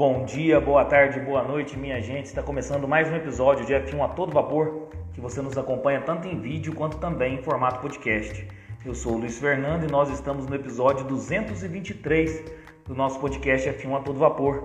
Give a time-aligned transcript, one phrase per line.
[0.00, 2.24] Bom dia, boa tarde, boa noite, minha gente.
[2.24, 6.26] Está começando mais um episódio de F1 a todo vapor, que você nos acompanha tanto
[6.26, 8.48] em vídeo quanto também em formato podcast.
[8.82, 12.44] Eu sou o Luiz Fernando e nós estamos no episódio 223
[12.86, 14.64] do nosso podcast F1 a todo vapor.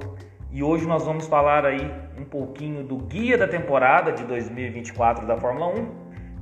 [0.53, 1.85] E hoje nós vamos falar aí
[2.17, 5.87] um pouquinho do guia da temporada de 2024 da Fórmula 1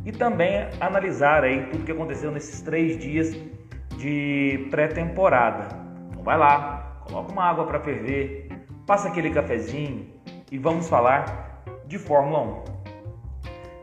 [0.05, 3.35] e também analisar aí tudo que aconteceu nesses três dias
[3.97, 5.83] de pré-temporada.
[6.11, 8.42] Então vai lá, coloca uma água para ferver,
[8.85, 10.07] passa aquele cafezinho
[10.51, 12.63] e vamos falar de Fórmula 1.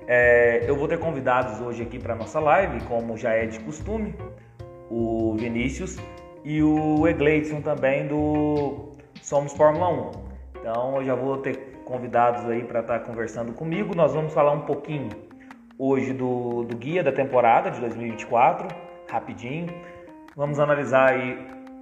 [0.06, 4.14] É, eu vou ter convidados hoje aqui para nossa live, como já é de costume,
[4.90, 5.96] o Vinícius
[6.44, 8.90] e o Egleison também do
[9.22, 10.10] Somos Fórmula 1.
[10.58, 13.94] Então eu já vou ter convidados aí para estar tá conversando comigo.
[13.94, 15.10] Nós vamos falar um pouquinho
[15.78, 18.68] hoje do, do guia da temporada de 2024,
[19.10, 19.68] rapidinho.
[20.36, 21.38] Vamos analisar aí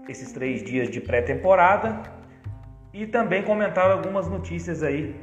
[0.08, 2.17] esses três dias de pré-temporada
[2.92, 5.14] e também comentar algumas notícias aí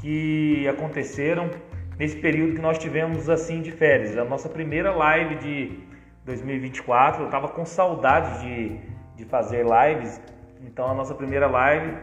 [0.00, 1.50] que aconteceram
[1.98, 4.16] nesse período que nós tivemos assim de férias.
[4.16, 5.78] A nossa primeira live de
[6.24, 8.80] 2024, eu estava com saudade de,
[9.16, 10.20] de fazer lives,
[10.62, 11.96] então a nossa primeira live,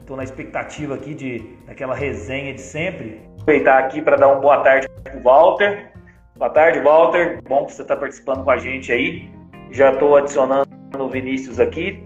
[0.00, 3.20] estou na expectativa aqui de daquela resenha de sempre.
[3.40, 5.92] Aproveitar aqui para dar uma boa tarde para o Walter.
[6.36, 7.40] Boa tarde, Walter.
[7.48, 9.30] Bom que você está participando com a gente aí.
[9.70, 12.02] Já estou adicionando o Vinícius aqui.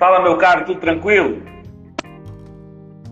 [0.00, 1.42] Fala, meu caro, tudo tranquilo?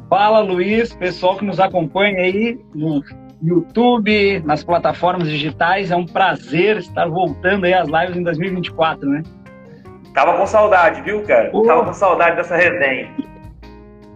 [0.08, 3.05] Fala, Luiz, pessoal que nos acompanha aí no
[3.42, 5.91] YouTube, nas plataformas digitais.
[5.91, 9.22] É um prazer estar voltando aí às lives em 2024, né?
[10.14, 11.50] Tava com saudade, viu, cara?
[11.50, 11.62] Pô.
[11.64, 13.14] Tava com saudade dessa resenha.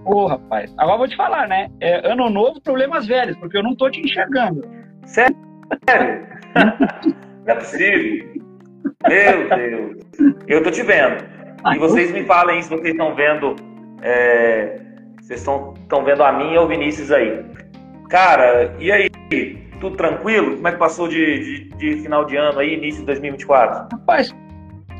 [0.06, 1.68] Ô, rapaz, agora vou te falar, né?
[1.78, 4.66] É, ano novo, problemas velhos, porque eu não tô te enxergando.
[5.04, 5.36] Sério?
[6.56, 8.32] não é possível.
[9.06, 9.96] Meu Deus.
[10.46, 11.41] Eu tô te vendo.
[11.74, 13.54] E vocês me falem se vocês estão vendo.
[14.02, 14.80] É,
[15.20, 17.44] vocês estão vendo a mim ou o Vinícius aí.
[18.08, 19.10] Cara, e aí?
[19.80, 20.56] Tudo tranquilo?
[20.56, 23.88] Como é que passou de, de, de final de ano aí, início de 2024?
[23.92, 24.34] Rapaz,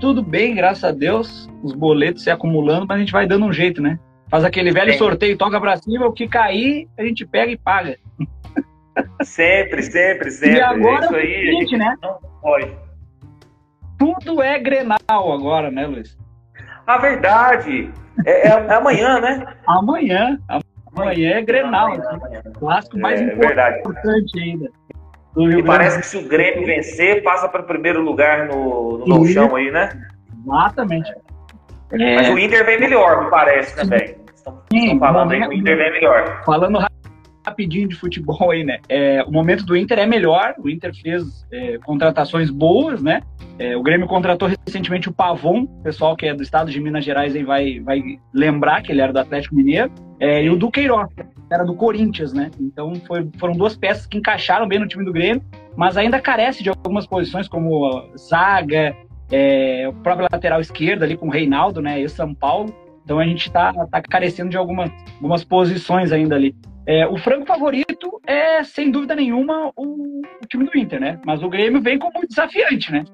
[0.01, 1.49] tudo bem, graças a Deus.
[1.63, 3.99] Os boletos se acumulando, mas a gente vai dando um jeito, né?
[4.29, 7.99] Faz aquele velho sorteio, toca pra cima, o que cair, a gente pega e paga.
[9.23, 10.57] Sempre, sempre, sempre.
[10.57, 11.97] E agora Isso aí, é o seguinte, né?
[12.03, 12.77] Não pode.
[13.99, 16.19] Tudo é Grenal agora, né, Luiz?
[16.87, 17.91] A verdade.
[18.27, 19.47] É, é, é amanhã, né?
[19.67, 20.39] Amanhã.
[20.95, 21.87] Amanhã é Grenal.
[21.87, 22.43] Amanhã, amanhã.
[22.59, 24.71] Clássico mais é, importante, importante ainda.
[25.37, 29.57] E parece que se o Grêmio vencer, passa para o primeiro lugar no, no chão
[29.57, 29.89] aí, né?
[30.45, 31.11] Exatamente.
[31.93, 32.17] É...
[32.17, 34.17] Mas o Inter vem melhor, me parece também.
[34.35, 36.43] Estão, Sim, estão falando aí que o Inter vem melhor.
[36.45, 36.79] Falando
[37.45, 38.79] rapidinho de futebol aí, né?
[38.89, 40.55] É, o momento do Inter é melhor.
[40.59, 43.23] O Inter fez é, contratações boas, né?
[43.59, 47.35] É, o Grêmio contratou recentemente o Pavon, pessoal que é do estado de Minas Gerais
[47.37, 51.23] aí vai, vai lembrar que ele era do Atlético Mineiro, é, e o Duqueiroz, que
[51.51, 52.51] era do Corinthians, né?
[52.61, 55.43] Então foi, foram duas peças que encaixaram bem no time do Grêmio,
[55.77, 58.97] mas ainda carece de algumas posições como zaga,
[59.31, 62.01] é, o próprio lateral esquerdo ali com o Reinaldo, né?
[62.01, 62.75] E o São Paulo.
[63.05, 66.55] Então a gente está tá carecendo de algumas, algumas posições ainda ali.
[66.87, 71.21] É, o franco favorito é, sem dúvida nenhuma, o, o, time do Inter, né?
[71.25, 73.05] Mas o Grêmio vem como desafiante, né?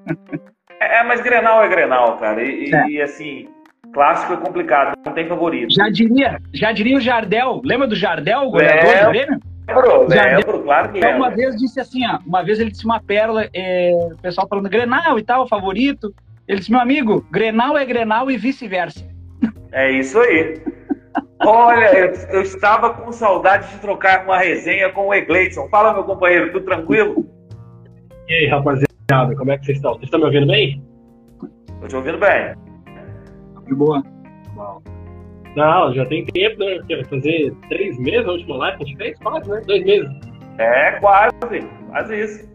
[0.79, 2.43] É, mas Grenal é Grenal, cara.
[2.43, 2.89] E, é.
[2.89, 3.47] e, assim,
[3.93, 5.73] clássico é complicado, não tem favorito.
[5.73, 7.61] Já diria, já diria o Jardel.
[7.63, 9.39] Lembra do Jardel, o goleador do Grêmio?
[9.67, 13.47] Lembro, lembro, claro que Uma vez disse assim, ó, uma vez ele disse uma pérola,
[13.53, 16.13] é, o pessoal falando Grenal e tal, favorito.
[16.47, 19.07] Ele disse, meu amigo, Grenal é Grenal e vice-versa.
[19.71, 20.59] É isso aí.
[21.45, 25.67] Olha, eu, eu, estava com saudade de trocar uma resenha com o Egleison.
[25.69, 27.25] Fala, meu companheiro, tudo tranquilo?
[28.27, 29.93] E aí, rapaziada, como é que vocês estão?
[29.93, 30.83] Vocês estão me ouvindo bem?
[31.73, 32.55] Estou te ouvindo bem.
[33.65, 34.03] De boa.
[35.55, 36.79] Não, já tem tempo, né?
[36.87, 39.19] Vai fazer três meses a última live que a gente fez?
[39.19, 39.61] Quase, né?
[39.65, 40.09] Dois meses.
[40.57, 41.61] É, quase.
[41.89, 42.49] Quase isso.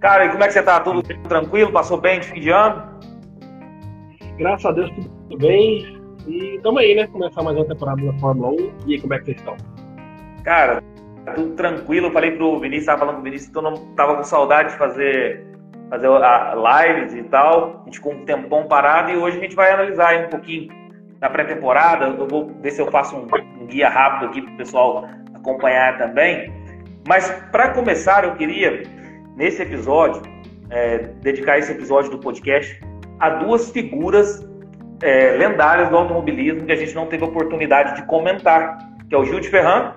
[0.00, 0.80] Cara, e como é que você tá?
[0.80, 1.72] Tudo tranquilo?
[1.72, 2.82] Passou bem de fim de ano?
[4.36, 6.03] Graças a Deus, tudo bem.
[6.26, 7.06] E tamo aí, né?
[7.06, 8.72] Começar mais uma temporada da Fórmula 1.
[8.86, 9.56] E aí, como é que vocês estão?
[10.42, 10.82] Cara,
[11.34, 12.10] tudo tranquilo.
[12.10, 14.78] Falei pro Vinícius, tava falando com o Vinícius, que eu não tava com saudade de
[14.78, 15.44] fazer,
[15.90, 17.82] fazer lives e tal.
[17.82, 20.68] A gente ficou um tempão parado e hoje a gente vai analisar aí um pouquinho
[21.20, 22.06] da pré-temporada.
[22.06, 23.26] Eu vou ver se eu faço um,
[23.60, 26.50] um guia rápido aqui pro pessoal acompanhar também.
[27.06, 28.82] Mas para começar, eu queria,
[29.36, 30.22] nesse episódio,
[30.70, 32.80] é, dedicar esse episódio do podcast
[33.20, 34.53] a duas figuras
[35.04, 39.38] é, do automobilismo que a gente não teve oportunidade de comentar, que é o Gil
[39.38, 39.92] de Ferran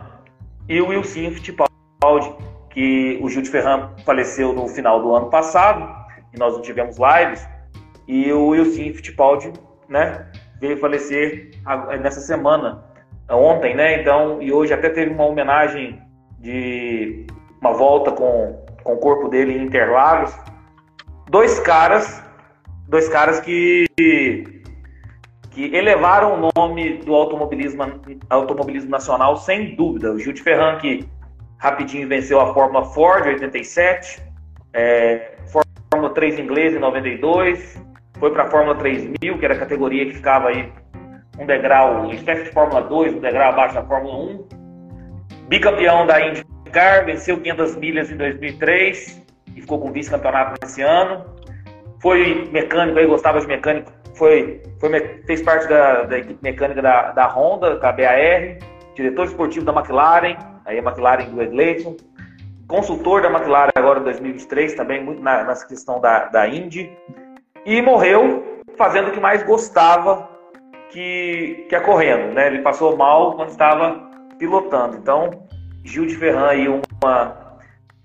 [0.67, 2.35] e o Wilson Fittipaldi,
[2.69, 5.89] que o Gil de Ferran faleceu no final do ano passado,
[6.33, 7.47] e nós não tivemos lives,
[8.05, 9.53] e o Wilson Fittipaldi,
[9.87, 10.25] né,
[10.59, 11.51] veio falecer
[12.01, 12.83] nessa semana,
[13.29, 14.01] ontem, né?
[14.01, 16.01] Então, e hoje até teve uma homenagem
[16.39, 17.25] de
[17.61, 20.37] uma volta com, com o corpo dele em Interlagos.
[21.29, 22.23] Dois caras,
[22.87, 23.85] dois caras que
[25.57, 27.81] que elevaram o nome do automobilismo,
[28.29, 30.13] automobilismo nacional sem dúvida.
[30.13, 31.09] O Gil de Ferran, que
[31.57, 34.21] rapidinho venceu a Fórmula Ford em 87,
[34.71, 35.31] é,
[35.91, 37.83] Fórmula 3 inglês em 92,
[38.19, 40.71] foi para a Fórmula 3000, que era a categoria que ficava aí
[41.39, 44.47] um degrau, espécie de Fórmula 2, um degrau abaixo da Fórmula 1.
[45.47, 49.25] Bicampeão da IndyCar, venceu 500 milhas em 2003
[49.55, 51.25] e ficou com vice-campeonato nesse ano.
[51.99, 54.89] Foi mecânico, aí gostava de mecânico, foi, foi
[55.25, 58.57] fez parte da, da equipe mecânica da, da Honda, da BAR,
[58.95, 60.35] diretor esportivo da McLaren,
[60.65, 61.95] aí a McLaren do Egleison,
[62.67, 66.91] consultor da McLaren agora em 2023, também muito na, nessa questão da, da Indy,
[67.65, 70.29] e morreu fazendo o que mais gostava,
[70.89, 72.47] que, que é correndo, né?
[72.47, 74.97] Ele passou mal quando estava pilotando.
[74.97, 75.29] Então,
[75.83, 77.47] Gil de Ferran aí uma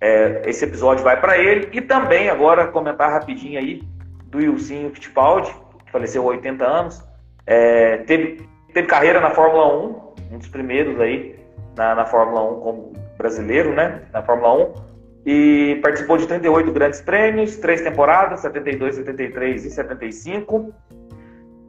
[0.01, 3.83] é, esse episódio vai para ele e também agora comentar rapidinho aí
[4.27, 5.55] do Wilson Fittipaldi,
[5.93, 7.05] faleceu aos 80 anos,
[7.47, 11.39] é, teve, teve carreira na Fórmula 1, um dos primeiros aí
[11.77, 14.03] na, na Fórmula 1 como brasileiro, né?
[14.13, 14.93] Na Fórmula 1
[15.25, 20.75] e participou de 38 grandes prêmios, três temporadas, 72, 73 e 75.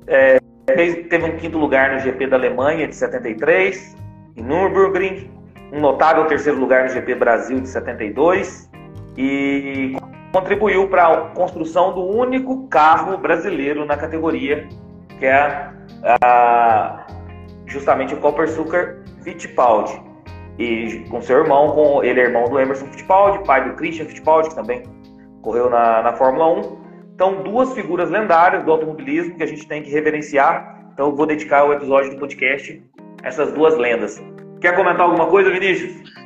[0.07, 3.95] É, teve um quinto lugar no GP da Alemanha de 73,
[4.35, 5.29] em Nürburgring,
[5.71, 8.69] um notável terceiro lugar no GP Brasil de 72
[9.17, 9.95] e
[10.33, 14.68] contribuiu para a construção do único carro brasileiro na categoria,
[15.19, 15.69] que é
[16.03, 17.07] a, a,
[17.68, 20.01] justamente o Copper Sucker Fittipaldi.
[20.57, 24.50] E com seu irmão, com ele é irmão do Emerson Fittipaldi, pai do Christian Fittipaldi,
[24.50, 24.83] que também
[25.44, 26.83] correu na, na Fórmula 1.
[27.13, 30.79] Então, duas figuras lendárias do automobilismo que a gente tem que reverenciar.
[30.94, 32.83] Então, eu vou dedicar o episódio do podcast
[33.24, 34.21] a essas duas lendas.
[34.59, 36.22] Quer comentar alguma coisa, Vinícius?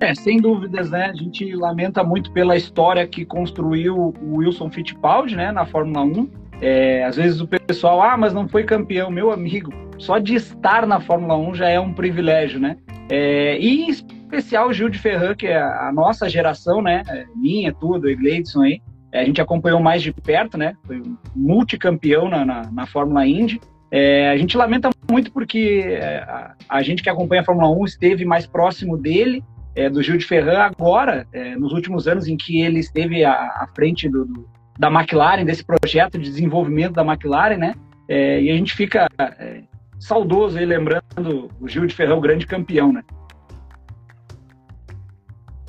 [0.00, 1.06] É, sem dúvidas, né?
[1.06, 6.28] A gente lamenta muito pela história que construiu o Wilson Fittipaldi, né, na Fórmula 1.
[6.60, 9.72] É, às vezes o pessoal, ah, mas não foi campeão, meu amigo.
[9.98, 12.76] Só de estar na Fórmula 1 já é um privilégio, né?
[13.10, 17.02] É, e em especial o Gil de Ferran, que é a nossa geração, né?
[17.08, 18.80] É, minha, tudo, o Gleidson aí.
[19.12, 20.74] É, a gente acompanhou mais de perto, né?
[20.86, 23.60] Foi um multicampeão na, na, na Fórmula Indy.
[23.90, 27.84] É, a gente lamenta muito porque é, a, a, gente que acompanha a Fórmula 1
[27.84, 29.42] esteve mais próximo dele,
[29.76, 33.32] é, do Gil de Ferran, agora, é, nos últimos anos em que ele esteve à,
[33.32, 37.74] à frente do, do, da McLaren, desse projeto de desenvolvimento da McLaren, né?
[38.08, 39.62] É, e a gente fica é,
[39.98, 43.04] saudoso aí lembrando o Gil de Ferran, o grande campeão, né?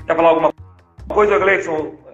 [0.05, 0.53] Quer falar alguma
[1.09, 2.07] coisa, Gleison?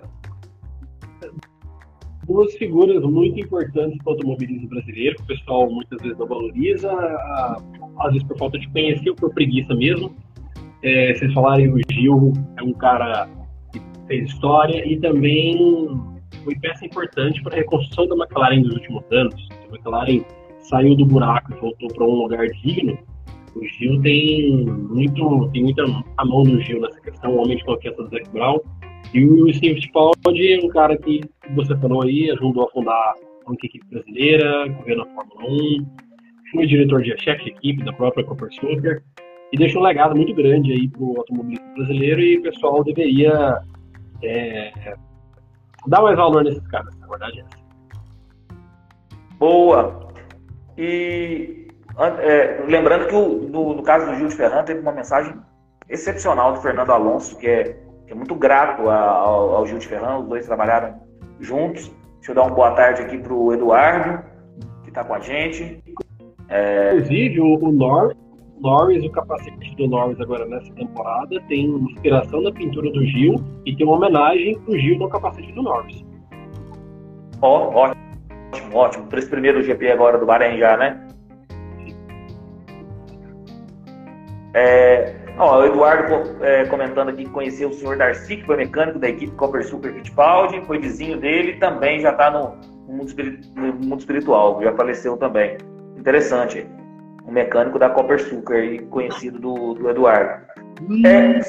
[2.26, 6.92] duas figuras muito importantes para o automobilismo brasileiro, que o pessoal muitas vezes não valoriza,
[8.00, 10.16] às vezes por falta de conhecer ou por preguiça mesmo.
[10.84, 13.30] É, vocês falarem, o Gil é um cara
[13.72, 15.90] que fez história e também
[16.44, 19.50] foi peça importante para a reconstrução da McLaren nos últimos anos.
[19.64, 20.26] A McLaren
[20.60, 22.98] saiu do buraco e voltou para um lugar digno.
[23.56, 25.84] O Gil tem muito, tem muita
[26.18, 28.60] a mão do Gil nessa questão, o homem de confiança do Zac Brown
[29.14, 31.22] e o Steve Fittipaldi é um cara que
[31.56, 33.14] você falou aí, ajudou a fundar
[33.48, 35.86] a equipe brasileira, correu na Fórmula 1,
[36.52, 39.04] foi diretor de chefe de equipe da própria Cooper Super
[39.54, 43.62] e deixou um legado muito grande aí para o automobilismo brasileiro e o pessoal deveria
[44.24, 44.96] é,
[45.88, 47.64] dar mais valor nesses caras, na verdade é essa.
[49.38, 50.10] Boa!
[50.76, 51.68] E
[52.20, 55.36] é, lembrando que o, no, no, caso do Gil de Ferran teve uma mensagem
[55.88, 57.84] excepcional do Fernando Alonso, que é
[58.14, 61.00] é muito grato ao, ao Gil de Ferran, os dois trabalharam
[61.40, 61.92] juntos.
[62.18, 64.24] Deixa eu dar uma boa tarde aqui para o Eduardo,
[64.84, 65.84] que está com a gente.
[66.48, 66.94] É...
[66.94, 68.18] Inclusive, o, o Norris,
[68.64, 73.76] Norris, o capacete do Norris agora nessa temporada tem inspiração na pintura do Gil e
[73.76, 76.04] tem uma homenagem pro Gil no capacete do Norris.
[77.42, 78.00] Ó, oh, ótimo,
[78.74, 79.08] ótimo.
[79.08, 81.06] Para esse primeiro GP agora do Bahrein já, né?
[84.56, 89.00] É, Ó, o Eduardo é, comentando aqui que conheceu o senhor Darcy, que foi mecânico
[89.00, 92.56] da equipe Copper Super Fittipaldi, foi vizinho dele também já está no,
[92.88, 95.58] no, mundo espiritual, já faleceu também.
[95.98, 96.68] Interessante.
[97.26, 100.46] Um mecânico da Copper Super, conhecido do, do Eduardo.
[101.06, 101.40] É,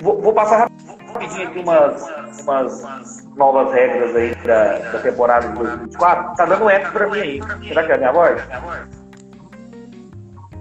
[0.00, 0.68] vou, vou, passar
[1.06, 6.36] rapidinho aqui umas, umas novas regras aí da, da temporada de 2024.
[6.36, 7.40] Tá dando eco para mim aí.
[7.66, 8.42] Será que é a minha voz?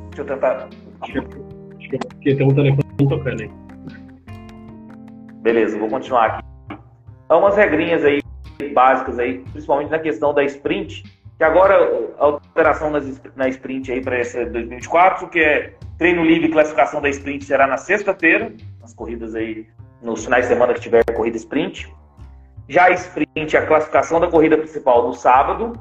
[0.09, 0.67] Deixa eu tentar.
[0.99, 3.51] Porque tem um telefone tocando aí.
[5.41, 6.47] Beleza, vou continuar aqui.
[7.29, 8.21] Há umas regrinhas aí
[8.73, 11.03] básicas aí, principalmente na questão da sprint,
[11.37, 11.75] que agora
[12.17, 16.99] a alteração nas, na sprint aí para esse 2024, que é treino livre e classificação
[16.99, 18.51] da sprint será na sexta-feira,
[18.81, 19.67] nas corridas aí,
[20.01, 21.93] nos finais de semana que tiver corrida sprint.
[22.67, 25.73] Já a sprint, a classificação da corrida principal no sábado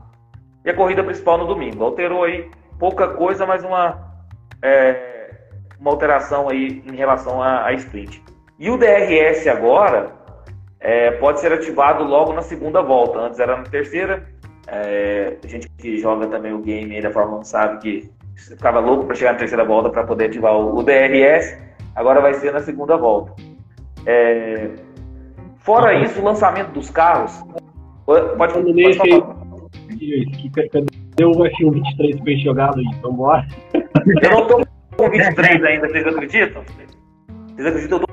[0.64, 1.84] e a corrida principal no domingo.
[1.84, 3.98] Alterou aí pouca coisa, mas uma,
[4.62, 5.30] é,
[5.80, 8.22] uma alteração aí em relação à, à sprint.
[8.58, 10.12] E o DRS agora
[10.80, 13.18] é, pode ser ativado logo na segunda volta.
[13.18, 14.26] Antes era na terceira,
[14.66, 18.80] é, a gente que joga também o game aí da Fórmula 1 sabe que ficava
[18.80, 21.56] louco para chegar na terceira volta para poder ativar o, o, DRS.
[21.94, 23.32] Agora vai ser na segunda volta.
[24.04, 24.70] É,
[25.58, 26.04] fora uhum.
[26.04, 27.42] isso, o lançamento dos carros.
[28.04, 29.36] Pode, pode falar.
[30.72, 33.00] Cadê o F1 23 bem jogado aí?
[33.00, 33.46] Vambora.
[34.22, 36.62] Eu não tô com 23 ainda, vocês acreditam?
[37.54, 38.00] Vocês acreditam?
[38.00, 38.06] Eu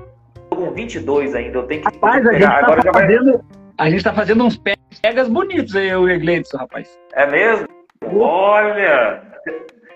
[0.49, 1.57] tô com 22 ainda.
[1.57, 1.87] Eu tenho que.
[1.87, 3.62] Rapaz, a gente, tá Agora fazendo, vai...
[3.77, 4.57] a gente tá fazendo uns
[5.01, 6.99] pegas bonitos aí, o Gleidson, rapaz.
[7.13, 7.67] É mesmo?
[8.05, 9.21] Olha!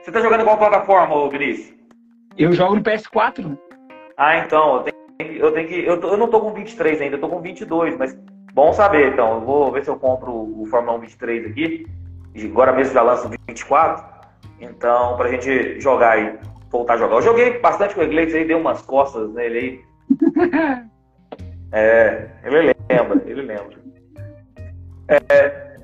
[0.01, 1.75] Você tá jogando qual plataforma, Vinícius?
[2.38, 3.57] Eu jogo no PS4.
[4.17, 5.86] Ah, então, eu tenho, eu tenho que.
[5.86, 8.17] Eu, tô, eu não tô com 23 ainda, eu tô com 22, mas
[8.53, 9.36] bom saber, então.
[9.36, 11.88] Eu vou ver se eu compro o Fórmula 1 23 aqui.
[12.46, 14.05] Agora mesmo já lanço o 24.
[14.60, 16.38] Então, pra gente jogar aí,
[16.69, 17.15] voltar a jogar.
[17.15, 20.88] Eu joguei bastante com o Gleidson aí, dei umas costas nele aí.
[21.71, 23.77] é, ele lembra, ele lembra.
[25.09, 25.77] É,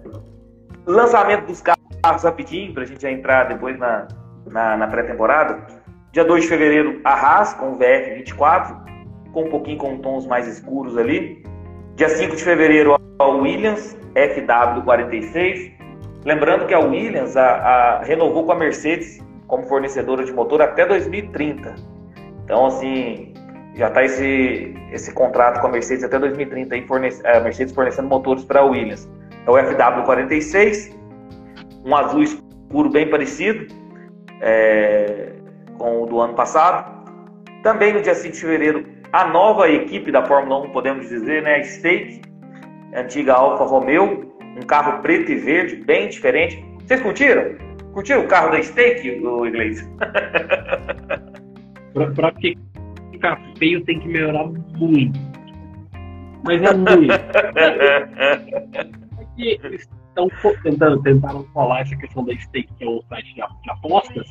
[0.85, 4.07] lançamento dos carros rapidinho, para a gente já entrar depois na,
[4.49, 5.65] na, na pré-temporada.
[6.11, 8.83] Dia 2 de fevereiro, a Haas com o VF24,
[9.31, 11.43] com um pouquinho com tons mais escuros ali.
[11.95, 15.71] Dia 5 de fevereiro, a Williams FW46.
[16.25, 20.85] Lembrando que a Williams a, a, renovou com a Mercedes como fornecedora de motor até
[20.85, 21.75] 2030.
[22.43, 23.32] Então, assim,
[23.75, 28.07] já está esse, esse contrato com a Mercedes até 2030, aí fornece, a Mercedes fornecendo
[28.07, 29.09] motores para a Williams.
[29.45, 30.95] É o FW46,
[31.83, 33.73] um azul escuro bem parecido
[34.41, 35.33] é,
[35.77, 36.93] com o do ano passado.
[37.63, 41.55] Também no dia 5 de fevereiro, a nova equipe da Fórmula 1, podemos dizer, né,
[41.55, 42.21] a Stake,
[42.95, 46.63] antiga Alfa Romeo, um carro preto e verde, bem diferente.
[46.85, 47.55] Vocês curtiram?
[47.93, 49.87] Curtiram o carro da Stake, o Iglesias?
[51.93, 52.31] Para
[53.23, 55.17] ficar feio tem que melhorar muito.
[56.43, 57.13] Mas é muito.
[57.55, 60.29] é que estão
[60.61, 64.27] tentando, tentaram falar essa questão da stake, que é um site de, de apostas,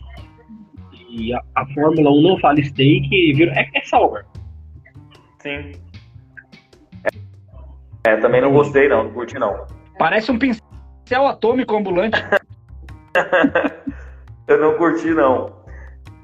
[1.09, 4.27] e a, a, Fórmula 1 não fala stake e vira, é, é software.
[5.41, 5.73] Sim.
[8.05, 9.67] É, é, também não gostei não, não curti não.
[9.99, 12.23] Parece um pincel atômico ambulante.
[14.47, 15.62] Eu não curti não.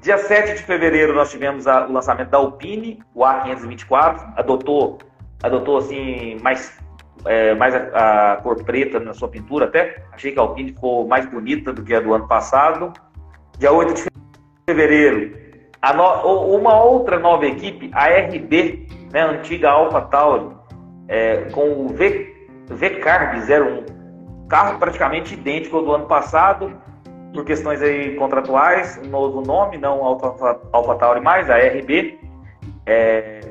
[0.01, 4.97] Dia 7 de fevereiro nós tivemos a, o lançamento da Alpine, o A524, adotou,
[5.43, 6.79] adotou assim mais,
[7.25, 10.01] é, mais a, a, cor preta na sua pintura até.
[10.13, 12.93] Achei que a Alpine ficou mais bonita do que a do ano passado.
[13.57, 14.03] Dia 8 de
[14.69, 15.37] fevereiro,
[15.93, 20.55] no, uma outra nova equipe, a RB, né, a antiga Alpha Tauri,
[21.09, 26.73] é, com o v, VCarb 01, carro praticamente idêntico ao do ano passado,
[27.33, 32.19] por questões aí contratuais, um novo nome, não Alpha, Alpha Tauri mais, a RB.
[32.85, 33.41] É,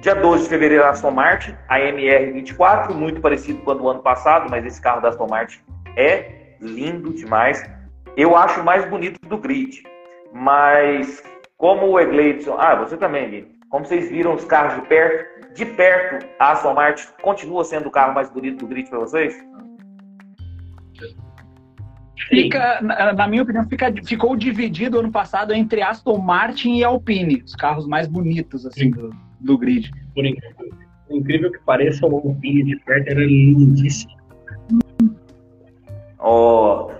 [0.00, 4.02] dia 12 de fevereiro, a Aston Martin, a MR24, muito parecido com o do ano
[4.02, 5.60] passado, mas esse carro da Aston Martin
[5.96, 7.68] é lindo demais.
[8.16, 9.82] Eu acho mais bonito do grid,
[10.32, 11.22] mas
[11.56, 15.66] como o Egleidson, ah, você também, Gui, como vocês viram os carros de perto, de
[15.66, 19.36] perto, a Aston Martin continua sendo o carro mais bonito do grid para vocês?
[22.28, 27.42] Fica, na, na, minha opinião, fica, ficou dividido ano passado entre Aston Martin e Alpine,
[27.44, 29.10] os carros mais bonitos assim do,
[29.40, 29.90] do grid.
[30.14, 30.70] Por incrível,
[31.08, 34.12] por incrível que pareça, o Alpine de perto era lindíssimo.
[36.18, 36.90] Oh,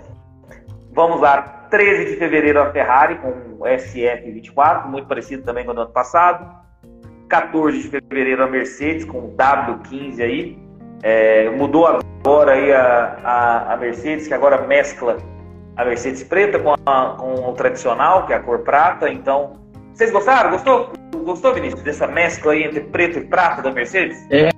[0.93, 5.79] vamos lá, 13 de fevereiro a Ferrari com o SF24, muito parecido também com o
[5.79, 6.59] ano passado.
[7.29, 10.59] 14 de fevereiro a Mercedes com o W15 aí,
[11.03, 15.17] é, mudou agora aí a, a, a, Mercedes, que agora mescla
[15.77, 19.09] a Mercedes preta com, a, com o tradicional, que é a cor prata.
[19.09, 19.59] Então,
[19.95, 20.51] vocês gostaram?
[20.51, 20.93] Gostou?
[21.25, 24.27] Gostou, Vinícius, dessa mescla aí entre preto e prata da Mercedes?
[24.31, 24.51] É.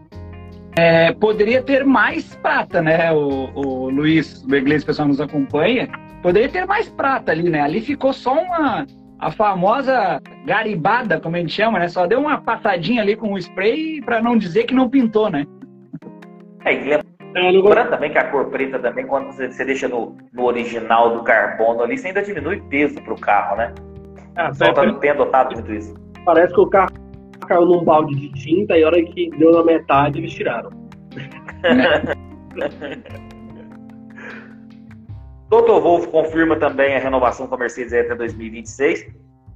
[0.76, 3.12] é poderia ter mais prata, né?
[3.12, 5.88] O, o Luiz, inglês, o pessoal nos acompanha.
[6.22, 7.60] Poderia ter mais prata ali, né?
[7.60, 8.86] Ali ficou só uma,
[9.18, 11.88] a famosa garibada, como a gente chama, né?
[11.88, 15.44] Só deu uma passadinha ali com o spray para não dizer que não pintou, né?
[16.64, 20.44] É, e lembrando também que a cor preta também, quando você, você deixa no, no,
[20.44, 23.72] original do carbono ali, você ainda diminui peso para o carro, né?
[24.36, 25.94] Ah, Só tá, não tem adotado muito isso.
[26.24, 26.92] Parece que o carro
[27.46, 30.70] caiu num balde de tinta e a hora que deu na metade eles tiraram.
[35.50, 39.06] Toto Wolff confirma também a renovação com a Mercedes até 2026.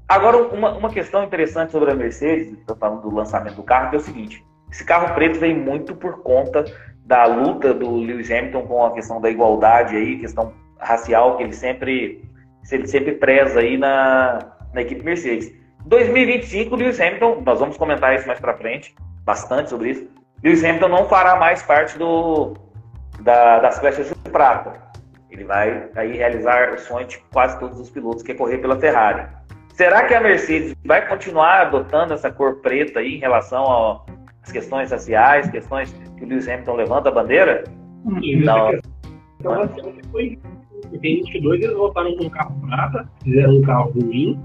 [0.08, 3.96] Agora, uma, uma questão interessante sobre a Mercedes, estou falando do lançamento do carro, que
[3.96, 6.64] é o seguinte: esse carro preto veio muito por conta
[7.06, 11.52] da luta do Lewis Hamilton com a questão da igualdade aí, questão racial que ele
[11.52, 12.28] sempre,
[12.70, 14.40] ele sempre preza aí na,
[14.74, 15.52] na equipe Mercedes.
[15.86, 18.94] 2025, Lewis Hamilton, nós vamos comentar isso mais para frente,
[19.24, 20.08] bastante sobre isso.
[20.42, 22.54] Lewis Hamilton não fará mais parte do,
[23.20, 24.84] da, das flechas de prata.
[25.30, 28.78] Ele vai aí realizar o sonho de quase todos os pilotos que é correr pela
[28.78, 29.28] Ferrari.
[29.74, 34.02] Será que a Mercedes vai continuar adotando essa cor preta aí em relação
[34.46, 37.64] às questões raciais, questões que o Lewis Hamilton levanta a bandeira?
[38.04, 38.72] Não.
[39.40, 40.38] Então, assim, foi.
[40.92, 44.38] Em 22 eles voltaram com um carro prata, fizeram um carro ruim,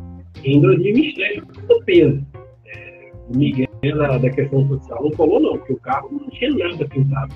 [0.43, 2.25] e em 2023 foi peso.
[2.65, 6.51] É, o Miguel da, da, questão social não falou, não, porque o carro não tinha
[6.51, 7.33] nada pintado.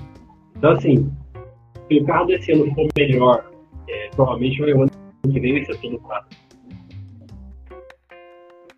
[0.56, 1.12] Então, assim,
[1.88, 3.48] se o carro desse ano for melhor,
[3.88, 4.90] é, provavelmente vai o ano
[5.32, 6.26] que vem vai ser tudo prata.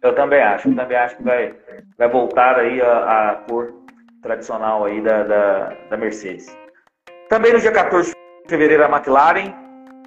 [0.02, 1.54] Eu também acho, eu também acho que vai,
[1.97, 3.77] vai voltar aí a, a cor
[4.22, 6.46] tradicional aí da, da, da, Mercedes.
[7.28, 9.54] Também no dia 14 de fevereiro a McLaren,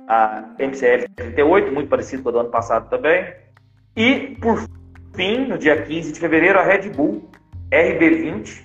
[0.08, 3.34] a MCL 38, muito parecido com a do ano passado também.
[3.96, 4.58] E, por
[5.16, 7.30] fim, no dia 15 de fevereiro, a Red Bull
[7.72, 8.64] RB20,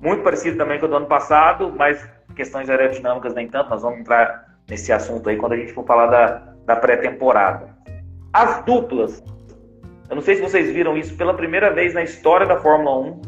[0.00, 4.00] muito parecido também com a do ano passado, mas questões aerodinâmicas nem tanto, nós vamos
[4.00, 7.76] entrar nesse assunto aí quando a gente for falar da, da pré-temporada.
[8.32, 9.22] As duplas,
[10.08, 13.20] eu não sei se vocês viram isso pela primeira vez na história da Fórmula 1,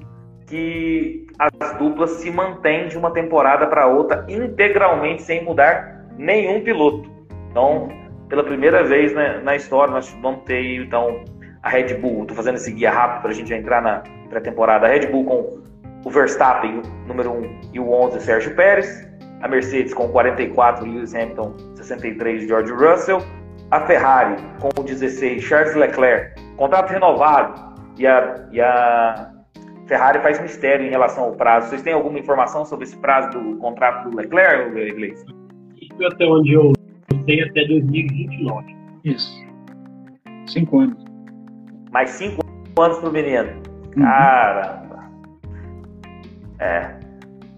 [0.53, 7.11] que as duplas se mantêm de uma temporada para outra integralmente sem mudar nenhum piloto.
[7.51, 7.89] Então,
[8.29, 11.25] pela primeira vez né, na história, nós vamos ter então
[11.63, 12.21] a Red Bull.
[12.21, 14.87] Estou fazendo esse guia rápido para a gente entrar na pré-temporada.
[14.87, 15.63] A Red Bull com
[16.05, 19.09] o Verstappen, o número 1, e o 11, Sérgio Pérez.
[19.41, 23.23] A Mercedes com 44, Lewis Hamilton, 63, George Russell.
[23.71, 27.73] A Ferrari com o 16, Charles Leclerc, contrato renovado.
[27.97, 29.32] E a, e a
[29.87, 31.69] Ferrari faz mistério em relação ao prazo.
[31.69, 35.25] Vocês têm alguma informação sobre esse prazo do contrato do Leclerc, Iglesias?
[35.81, 36.73] Isso até onde eu
[37.27, 38.77] sei, até 2029.
[39.05, 39.45] Isso.
[40.47, 41.05] Cinco anos.
[41.91, 42.43] Mais cinco
[42.79, 43.51] anos pro menino.
[43.97, 44.03] Uhum.
[44.03, 45.11] Caramba.
[46.59, 46.95] É.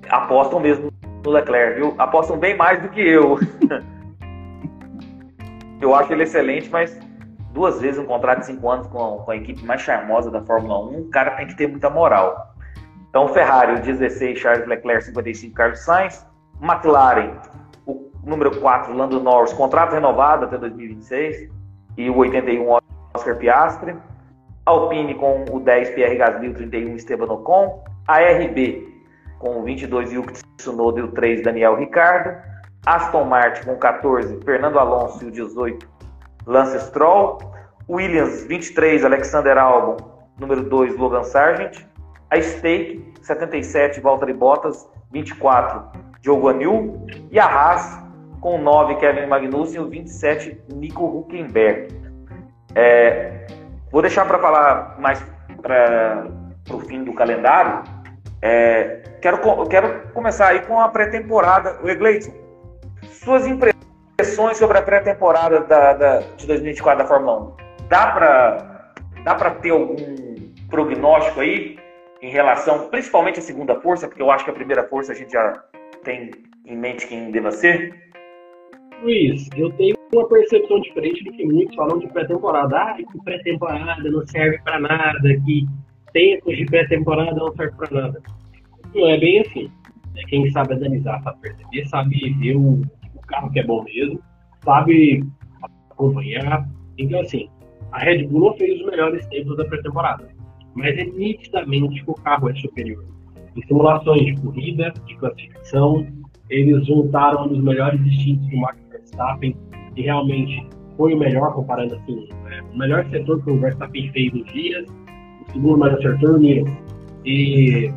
[0.09, 0.91] Apostam mesmo
[1.25, 1.95] no Leclerc, viu?
[1.99, 3.39] Apostam bem mais do que eu.
[5.81, 6.99] eu acho ele excelente, mas
[7.55, 10.79] duas vezes um contrato de cinco anos com, com a equipe mais charmosa da Fórmula
[10.81, 12.53] 1, o cara tem que ter muita moral.
[13.09, 16.27] Então, Ferrari, o 16, Charles Leclerc, 55, Carlos Sainz.
[16.61, 17.37] McLaren,
[17.87, 21.49] o número 4, Lando Norris, contrato renovado até 2026.
[21.97, 22.79] E o 81,
[23.15, 23.97] Oscar Piastri.
[24.67, 27.85] Alpine com o 10, Pierre Gasly, o 31, Esteban Ocon.
[28.09, 28.93] A RB
[29.39, 32.37] com o 22, Yuki Tsunoda e o 3, Daniel Ricardo.
[32.85, 35.89] Aston Martin com 14, Fernando Alonso e o 18,
[36.47, 37.39] Lance Stroll.
[37.89, 39.97] Williams, 23, Alexander Albon.
[40.39, 41.85] Número 2, Logan Sargent.
[42.31, 44.89] A Stake, 77, Valtteri Bottas.
[45.13, 47.07] 24, Diogo Anil.
[47.31, 48.03] E a Haas,
[48.41, 49.77] com 9, Kevin Magnussen.
[49.77, 51.89] E o 27, Nico Huckenberg.
[52.75, 53.47] É,
[53.93, 55.25] vou deixar para falar mais
[55.63, 56.27] para
[56.71, 57.83] o fim do calendário.
[58.43, 61.79] É, quero, quero começar aí com a pré-temporada.
[61.83, 62.33] O Egleison,
[63.05, 63.74] suas impressões
[64.15, 67.87] impressões sobre a pré-temporada da, da, de 2024 da Fórmula 1?
[67.89, 68.93] Dá para
[69.25, 69.97] dá para ter algum
[70.69, 71.79] prognóstico aí
[72.23, 75.33] em relação, principalmente à segunda força, porque eu acho que a primeira força a gente
[75.33, 75.53] já
[76.03, 76.31] tem
[76.67, 77.95] em mente quem deva ser?
[79.03, 82.77] Luiz, eu tenho uma percepção diferente do que muitos falam de pré-temporada.
[82.77, 85.67] Ah, que pré-temporada não serve para nada, que
[86.13, 88.23] tempos de pré-temporada não serve para nada.
[88.95, 89.71] Não é bem assim.
[90.17, 92.83] É quem sabe analisar, sabe perceber, sabe ver o
[93.27, 94.21] carro que é bom mesmo,
[94.65, 95.25] sabe
[95.91, 96.69] acompanhar.
[96.99, 97.49] Então, assim,
[97.93, 100.29] a Red Bull não fez os melhores tempos da pré-temporada,
[100.75, 103.05] mas é nitidamente que o carro é superior.
[103.57, 106.07] Em simulações de corrida, de classificação,
[106.51, 109.57] eles juntaram um dos melhores instintos do Max Verstappen,
[109.97, 114.33] e realmente foi o melhor, comparando assim, é, o melhor setor que o Verstappen fez
[114.33, 114.87] nos dias,
[115.47, 116.45] o segundo melhor setor, o
[117.25, 117.93] E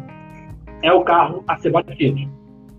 [0.84, 2.30] é o carro a ser batido.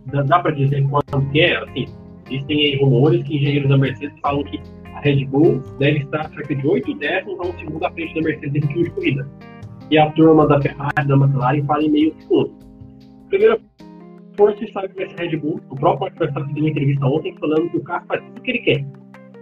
[0.07, 1.87] Dá, dá para dizer quanto que é, assim,
[2.31, 4.61] Existem rumores que engenheiros da Mercedes falam que
[4.95, 8.21] a Red Bull deve estar cerca de 8 décimos a um segundo à frente da
[8.21, 9.29] Mercedes em de corrida.
[9.91, 12.53] E a turma da Ferrari, da McLaren, fala em meio segundo.
[13.29, 13.59] Primeira
[14.37, 15.61] força sabe que vai ser Red Bull.
[15.71, 18.43] O próprio Max Verstappen deu uma entrevista ontem falando que o carro faz tudo o
[18.43, 18.85] que ele quer.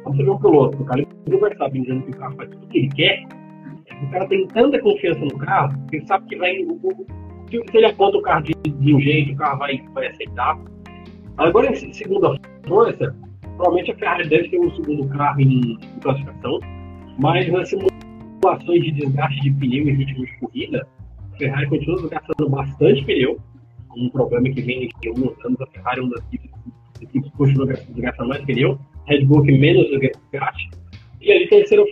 [0.04, 2.64] Quando você vê um piloto, o cara do Verstappen dizendo que o carro faz tudo
[2.64, 3.24] o que ele quer,
[4.02, 6.54] o cara tem tanta confiança no carro ele sabe que vai.
[7.48, 10.58] Se ele aponta o carro de, de um jeito, o carro vai, vai aceitar.
[11.38, 12.34] Agora, em segunda
[12.66, 13.14] força,
[13.56, 16.60] provavelmente a Ferrari deve ter um segundo carro em, classificação,
[17.18, 20.86] mas nas simulações de desgaste de pneu em ritmo de corrida,
[21.34, 23.38] a Ferrari continua desgastando bastante pneu,
[23.96, 26.50] um problema que vem de alguns anos, a Ferrari é uma das equipes
[27.00, 30.70] que continua desgastando mais pneu, Red Bull que menos desgaste,
[31.20, 31.84] e ali terceira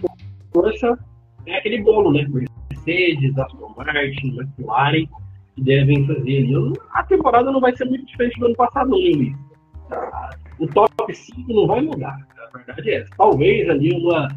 [0.52, 0.98] força
[1.46, 2.26] é aquele bolo, né?
[2.70, 5.06] Mercedes, Aston Martin, McLaren,
[5.54, 6.48] que devem fazer.
[6.92, 9.34] A temporada não vai ser muito diferente do ano passado, não, Luiz.
[10.58, 12.16] O top 5 não vai mudar.
[12.38, 13.10] A verdade é essa.
[13.16, 14.28] Talvez ali uma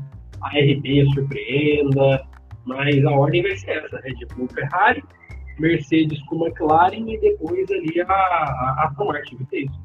[0.41, 2.25] ARB surpreenda,
[2.65, 5.03] mas a ordem vai ser essa: Red Bull, Ferrari,
[5.59, 9.37] Mercedes com McLaren e depois ali a, a Aston Martin.
[9.49, 9.81] Ser isso.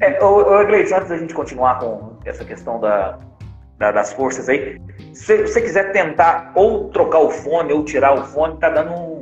[0.00, 3.18] É, ô, ô Gleice, antes da gente continuar com essa questão da,
[3.78, 4.80] da, das forças aí,
[5.12, 9.13] se você quiser tentar ou trocar o fone ou tirar o fone, tá dando um,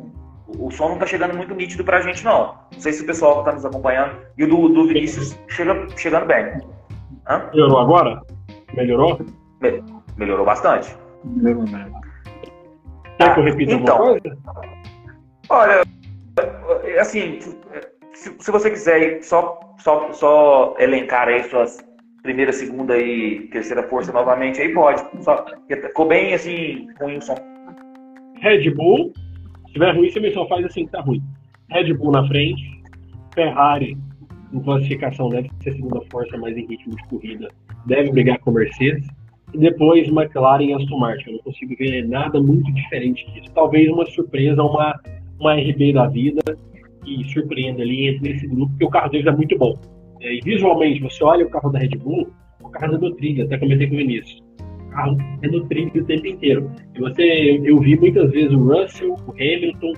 [0.59, 2.55] o som não tá chegando muito nítido pra gente, não.
[2.73, 5.87] Não sei se o pessoal que tá nos acompanhando e o do, do Vinícius chega,
[5.97, 6.59] chegando bem.
[7.29, 7.49] Hã?
[7.53, 8.23] Melhorou agora?
[8.75, 9.21] Melhorou?
[9.61, 9.83] Me,
[10.17, 10.97] melhorou bastante.
[11.25, 12.01] Melhorou mesmo.
[13.19, 14.39] Quer que eu repita então, alguma coisa?
[15.49, 15.83] Olha,
[17.01, 17.39] assim,
[18.13, 21.79] se, se você quiser só, só, só elencar aí suas
[22.23, 25.03] primeira, segunda e terceira força novamente, aí pode.
[25.23, 27.35] Só, ficou bem assim, ruim o som.
[28.41, 29.13] Red Bull,
[29.73, 31.23] se tiver ruim, você só faz assim que tá ruim.
[31.71, 32.63] Red Bull na frente,
[33.35, 33.97] Ferrari
[34.53, 37.49] em classificação deve ser segunda força, mas em ritmo de corrida
[37.87, 39.09] deve brigar com Mercedes.
[39.55, 41.31] E depois McLaren e Aston Martin.
[41.31, 43.51] Eu não consigo ver nada muito diferente disso.
[43.55, 45.01] Talvez uma surpresa, uma,
[45.41, 46.43] uma RB da vida
[47.03, 49.79] que surpreenda ali entre esse grupo, porque o carro deles é muito bom.
[50.21, 52.31] É, e visualmente, você olha o carro da Red Bull,
[52.63, 54.39] o carro é no trilho, até comentei com o Vinícius.
[54.93, 56.71] Carro no trilho o tempo inteiro.
[56.95, 59.93] E você, eu, vi muitas vezes o Russell, o Hamilton,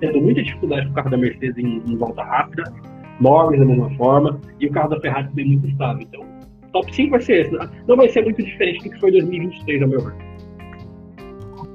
[0.00, 2.64] tendo muita dificuldade com o carro da Mercedes em, em volta rápida,
[3.20, 6.02] Norris da mesma forma, e o carro da Ferrari também muito estável.
[6.02, 6.24] Então,
[6.72, 7.52] top 5 vai ser esse.
[7.52, 7.68] Né?
[7.86, 10.14] Não vai ser muito diferente do que foi 2023, ao meu ver.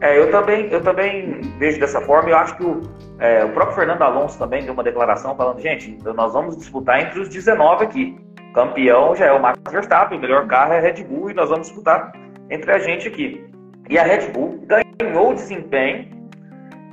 [0.01, 2.29] É, eu também, eu também vejo dessa forma.
[2.29, 2.81] Eu acho que o,
[3.19, 7.19] é, o próprio Fernando Alonso também deu uma declaração falando, gente, nós vamos disputar entre
[7.19, 8.17] os 19 aqui.
[8.53, 11.67] campeão já é o Max Verstappen, o melhor carro é Red Bull e nós vamos
[11.67, 12.11] disputar
[12.49, 13.45] entre a gente aqui.
[13.89, 14.63] E a Red Bull
[14.99, 16.19] ganhou desempenho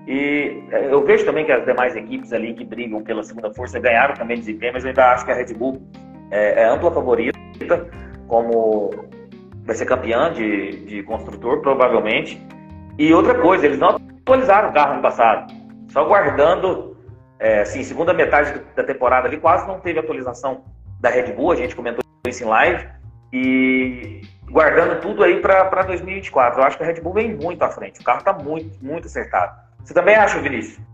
[0.07, 3.81] e é, eu vejo também que as demais equipes ali que brigam pela segunda força
[3.81, 5.83] ganharam também desempenho, mas eu ainda acho que a Red Bull
[6.31, 7.37] é, é ampla favorita,
[8.29, 8.91] como
[9.65, 12.41] vai ser campeã de, de construtor, provavelmente.
[12.97, 15.53] E outra coisa, eles não atualizaram o carro no passado.
[15.89, 16.97] Só guardando,
[17.41, 20.65] é, assim, segunda metade da temporada ali, quase não teve atualização
[21.01, 22.87] da Red Bull, a gente comentou isso em live,
[23.37, 24.21] e
[24.51, 26.61] guardando tudo aí para 2024.
[26.61, 29.07] Eu acho que a Red Bull vem muito à frente, o carro está muito, muito
[29.07, 29.57] acertado.
[29.85, 30.85] Você também acha, Vinícius?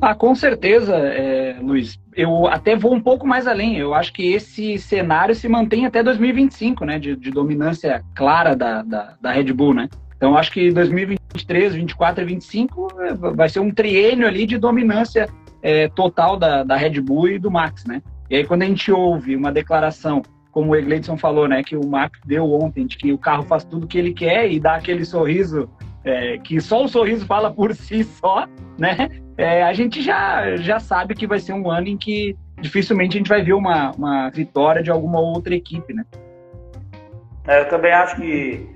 [0.00, 1.98] Ah, com certeza, é, Luiz.
[2.14, 3.78] Eu até vou um pouco mais além.
[3.78, 6.98] Eu acho que esse cenário se mantém até 2025, né?
[6.98, 9.88] De, de dominância clara da, da, da Red Bull, né?
[10.16, 15.28] Então, acho que 2023, 24 e 25 é, vai ser um triênio ali de dominância
[15.62, 18.02] é, total da, da Red Bull e do Max, né?
[18.28, 20.22] E aí, quando a gente ouve uma declaração,
[20.56, 23.62] como o Egleidson falou, né, que o Max deu ontem, de que o carro faz
[23.62, 25.68] tudo o que ele quer e dá aquele sorriso
[26.02, 28.46] é, que só o sorriso fala por si só,
[28.78, 29.10] né?
[29.36, 33.18] É, a gente já, já sabe que vai ser um ano em que dificilmente a
[33.18, 36.06] gente vai ver uma, uma vitória de alguma outra equipe, né?
[37.46, 38.66] É, eu também acho que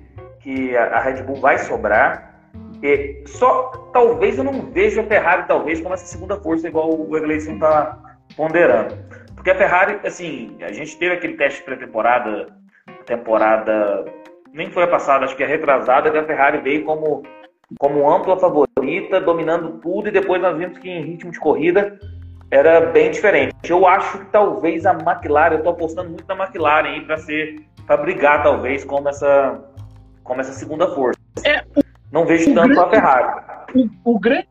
[0.40, 2.42] que a Red Bull vai sobrar.
[2.82, 7.16] E só talvez eu não vejo a Ferrari talvez como essa segunda força igual o
[7.16, 8.96] Egleison está ponderando.
[9.34, 12.48] Porque a Ferrari, assim, a gente teve aquele teste pré-temporada,
[13.06, 14.04] temporada
[14.52, 17.22] nem foi a passada, acho que a retrasada, que a Ferrari veio como
[17.78, 22.00] como ampla favorita, dominando tudo e depois nós vimos que em ritmo de corrida
[22.50, 23.54] era bem diferente.
[23.68, 27.64] Eu acho que talvez a McLaren, eu estou apostando muito na McLaren aí para ser
[27.86, 29.60] para brigar talvez como essa
[30.24, 31.20] como essa segunda força.
[31.44, 33.42] É, o, não vejo tanto grande, a Ferrari.
[33.74, 34.48] O, o, grande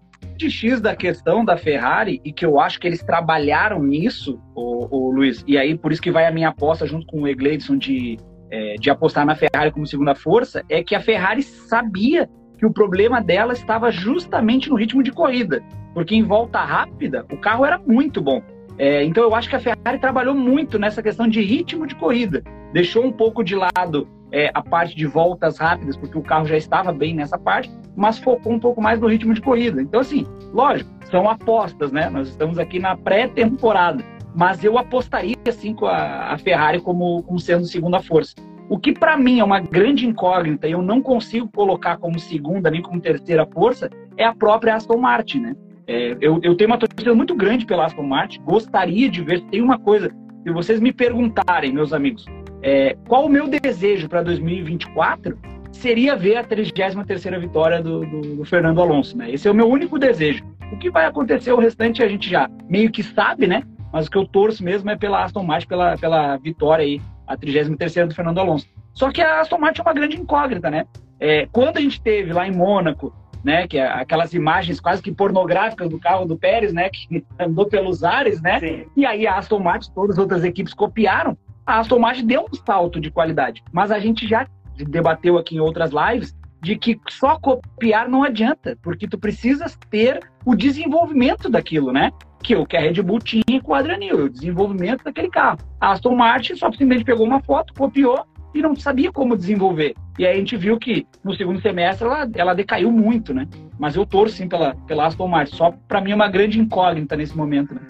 [0.47, 5.11] X da questão da Ferrari, e que eu acho que eles trabalharam nisso, o, o
[5.11, 8.17] Luiz, e aí por isso que vai a minha aposta junto com o Egleidson de,
[8.51, 12.71] é, de apostar na Ferrari como segunda força, é que a Ferrari sabia que o
[12.71, 17.79] problema dela estava justamente no ritmo de corrida, porque em volta rápida o carro era
[17.79, 18.43] muito bom.
[18.79, 22.41] É, então eu acho que a Ferrari trabalhou muito nessa questão de ritmo de corrida,
[22.71, 26.55] deixou um pouco de lado é, a parte de voltas rápidas, porque o carro já
[26.55, 29.81] estava bem nessa parte, mas focou um pouco mais no ritmo de corrida.
[29.81, 32.09] Então, assim, lógico, são apostas, né?
[32.09, 34.01] Nós estamos aqui na pré-temporada,
[34.33, 38.35] mas eu apostaria, assim, com a, a Ferrari como, como sendo segunda força.
[38.69, 42.69] O que para mim é uma grande incógnita e eu não consigo colocar como segunda
[42.69, 45.55] nem como terceira força é a própria Aston Martin, né?
[45.89, 49.59] É, eu, eu tenho uma torcida muito grande pela Aston Martin, gostaria de ver, tem
[49.59, 52.25] uma coisa se vocês me perguntarem, meus amigos,
[52.61, 55.35] é, qual o meu desejo para 2024,
[55.71, 59.31] seria ver a 33ª vitória do, do, do, Fernando Alonso, né?
[59.31, 60.43] Esse é o meu único desejo.
[60.71, 63.63] O que vai acontecer, o restante a gente já meio que sabe, né?
[63.91, 67.35] Mas o que eu torço mesmo é pela Aston Martin, pela, pela vitória aí, a
[67.35, 68.67] 33ª do Fernando Alonso.
[68.93, 70.85] Só que a Aston Martin é uma grande incógnita, né?
[71.19, 75.11] É, quando a gente teve lá em Mônaco, né, que é aquelas imagens quase que
[75.11, 78.59] pornográficas do carro do Pérez, né, que andou pelos ares, né?
[78.59, 78.85] Sim.
[78.95, 81.37] E aí a Aston Martin, todas as outras equipes copiaram.
[81.65, 85.59] A Aston Martin deu um salto de qualidade, mas a gente já debateu aqui em
[85.59, 91.91] outras lives de que só copiar não adianta, porque tu precisas ter o desenvolvimento daquilo,
[91.91, 92.11] né?
[92.41, 95.59] Que o que a Red Bull tinha com o Adrian Newey, o desenvolvimento daquele carro.
[95.79, 99.95] A Aston Martin só simplesmente pegou uma foto, copiou e não sabia como desenvolver.
[100.17, 103.47] E aí a gente viu que no segundo semestre ela, ela decaiu muito, né?
[103.77, 105.55] Mas eu torço sim pela, pela Aston Martin.
[105.55, 107.81] Só para mim é uma grande incógnita nesse momento, né?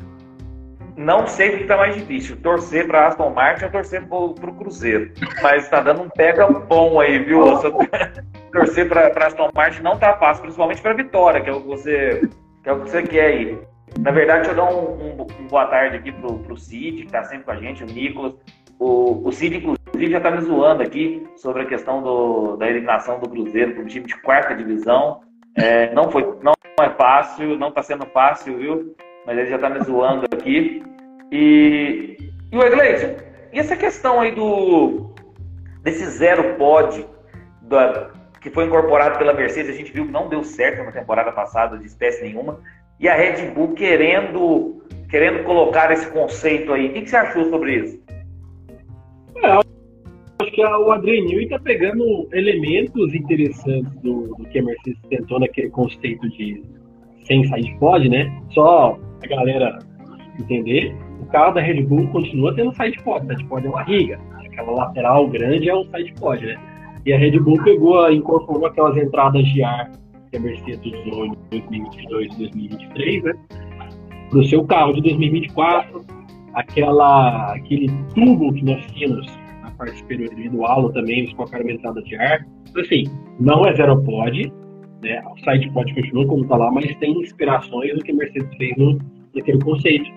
[1.00, 4.56] Não sei o que está mais difícil, torcer para Aston Martin ou torcer para o
[4.56, 5.14] Cruzeiro.
[5.42, 7.42] Mas está dando um pega bom aí, viu?
[8.52, 12.30] torcer para Aston Martin não tá fácil, principalmente para vitória, que é o que você,
[12.62, 13.58] que é o que você quer aí.
[13.98, 17.24] Na verdade, eu dar um, um, um boa tarde aqui pro, pro Cid, que está
[17.24, 18.36] sempre com a gente, o Nicolas.
[18.80, 23.20] O, o Cid, inclusive, já está me zoando aqui sobre a questão do, da eliminação
[23.20, 25.22] do Cruzeiro para um time de quarta divisão.
[25.56, 28.96] É, não, foi, não é fácil, não está sendo fácil, viu?
[29.26, 30.82] Mas ele já está me zoando aqui.
[31.30, 32.18] E,
[32.52, 33.18] e o Egleison,
[33.52, 35.14] e essa questão aí do
[35.84, 37.06] desse zero pod
[38.42, 41.78] que foi incorporado pela Mercedes, a gente viu que não deu certo na temporada passada
[41.78, 42.60] de espécie nenhuma,
[43.00, 46.90] e a Red Bull querendo querendo colocar esse conceito aí.
[46.90, 48.09] O que, que você achou sobre isso?
[49.44, 49.52] É,
[50.42, 55.70] acho que o Adriano está pegando elementos interessantes do, do, que a Mercedes tentou naquele
[55.70, 56.62] conceito de
[57.26, 58.42] sem side pod, né?
[58.52, 59.80] Só a galera
[60.40, 63.26] entender, o carro da Red Bull continua tendo side pod.
[63.28, 64.20] Side pod é uma riga.
[64.46, 66.58] Aquela lateral grande é um side pod, né?
[67.06, 69.92] E a Red Bull pegou, incorporou aquelas entradas de ar
[70.32, 73.34] que a Mercedes usou em 2022 e 2023, né?
[74.30, 76.06] Para o seu carro de 2024,
[76.60, 79.26] aquela, aquele tubo que nós tínhamos
[79.62, 82.46] na parte superior do halo também, eles colocaram uma entrada de ar.
[82.70, 83.04] Então, assim,
[83.40, 84.52] não é zero pod,
[85.02, 85.24] né?
[85.26, 88.76] O site pod continua como está lá, mas tem inspirações do que a Mercedes fez
[88.78, 88.98] no,
[89.34, 90.10] naquele conceito.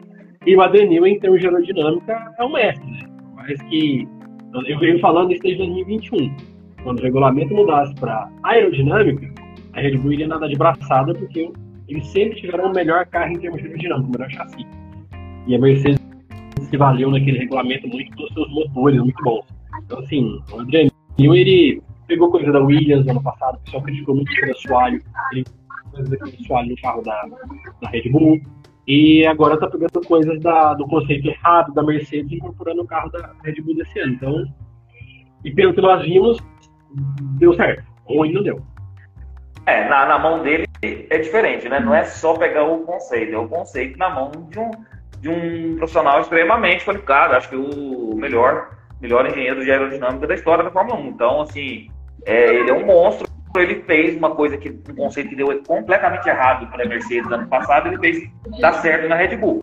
[0.45, 3.01] E o Adenil, em termos de aerodinâmica, é um mestre, né?
[3.37, 4.07] Mas que
[4.53, 6.35] eu venho falando isso desde 2021.
[6.83, 9.33] Quando o regulamento mudasse para aerodinâmica,
[9.75, 11.51] a Red Bull iria nadar de braçada, porque
[11.89, 14.67] eles sempre tiveram o melhor carro em termos de aerodinâmica, o melhor chassi.
[15.47, 16.02] E a Mercedes
[16.73, 19.45] se valeu naquele regulamento muito dos seus motores muito bons.
[19.85, 24.33] Então, assim, o Adrianinho, ele pegou coisa da Williams ano passado, o pessoal criticou muito
[24.33, 25.45] o assoalho, ele
[25.93, 27.29] coisas do assoalho no carro da,
[27.83, 28.41] da Red Bull,
[28.89, 33.35] e agora tá pegando coisas da, do conceito errado da Mercedes incorporando o carro da
[33.45, 34.15] Red Bull desse ano.
[34.15, 34.45] Então,
[35.45, 36.39] e pelo que nós vimos,
[37.39, 37.85] deu certo.
[38.07, 38.63] Ou não deu.
[39.67, 41.79] É, na, na mão dele é diferente, né?
[41.79, 44.71] Não é só pegar o conceito, é o conceito na mão de um,
[45.23, 47.37] de um profissional extremamente qualificado.
[47.37, 51.07] Acho que o melhor, melhor engenheiro de aerodinâmica da história da Fórmula 1.
[51.07, 51.89] Então, assim,
[52.27, 53.31] é, ele é um monstro.
[53.57, 57.47] Ele fez uma coisa que um conceito que deu completamente errado para a Mercedes ano
[57.47, 58.29] passado, ele fez
[58.61, 59.61] dar certo na Red Bull.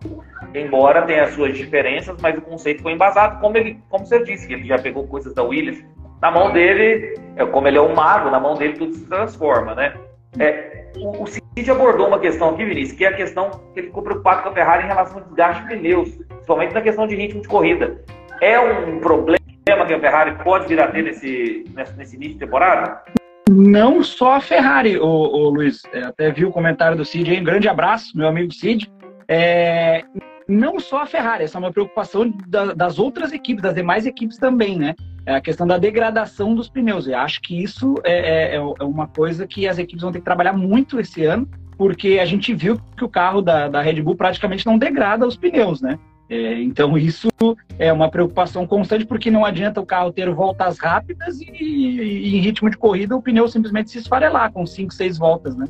[0.54, 4.64] Embora tenha suas diferenças, mas o conceito foi embasado, como ele, como você disse, ele
[4.64, 5.84] já pegou coisas da Williams,
[6.22, 9.74] na mão dele, é, como ele é um mago, na mão dele tudo se transforma,
[9.74, 9.94] né?
[10.38, 13.88] É, o, o Cid abordou uma questão aqui, Vinícius, que é a questão que ele
[13.88, 17.16] ficou preocupado com a Ferrari em relação ao desgaste de pneus, principalmente na questão de
[17.16, 18.00] ritmo de corrida.
[18.40, 19.40] É um problema
[19.86, 21.64] que a Ferrari pode vir a ter nesse,
[21.96, 23.02] nesse início de temporada?
[23.48, 25.82] Não só a Ferrari, o, o Luiz.
[25.92, 27.40] É, até vi o comentário do Cid aí.
[27.40, 28.90] Um grande abraço, meu amigo Cid.
[29.28, 30.04] É,
[30.48, 34.38] não só a Ferrari, essa é uma preocupação da, das outras equipes, das demais equipes
[34.38, 34.94] também, né?
[35.26, 37.06] É a questão da degradação dos pneus.
[37.06, 40.24] Eu acho que isso é, é, é, uma coisa que as equipes vão ter que
[40.24, 44.16] trabalhar muito esse ano, porque a gente viu que o carro da, da Red Bull
[44.16, 45.98] praticamente não degrada os pneus, né?
[46.28, 47.28] É, então isso
[47.76, 52.40] é uma preocupação constante, porque não adianta o carro ter voltas rápidas e, e, em
[52.40, 55.66] ritmo de corrida o pneu simplesmente se esfarelar com 5, 6 voltas, né?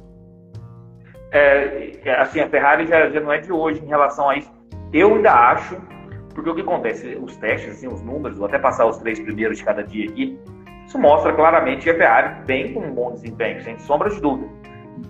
[1.33, 4.53] É, assim, a Ferrari já, já não é de hoje em relação a isso.
[4.93, 5.81] Eu ainda acho
[6.41, 7.19] porque o que acontece?
[7.21, 10.39] Os testes, assim, os números, vou até passar os três primeiros de cada dia aqui,
[10.87, 14.49] isso mostra claramente que a Ferrari vem com um bom desempenho, sem sombra de dúvida.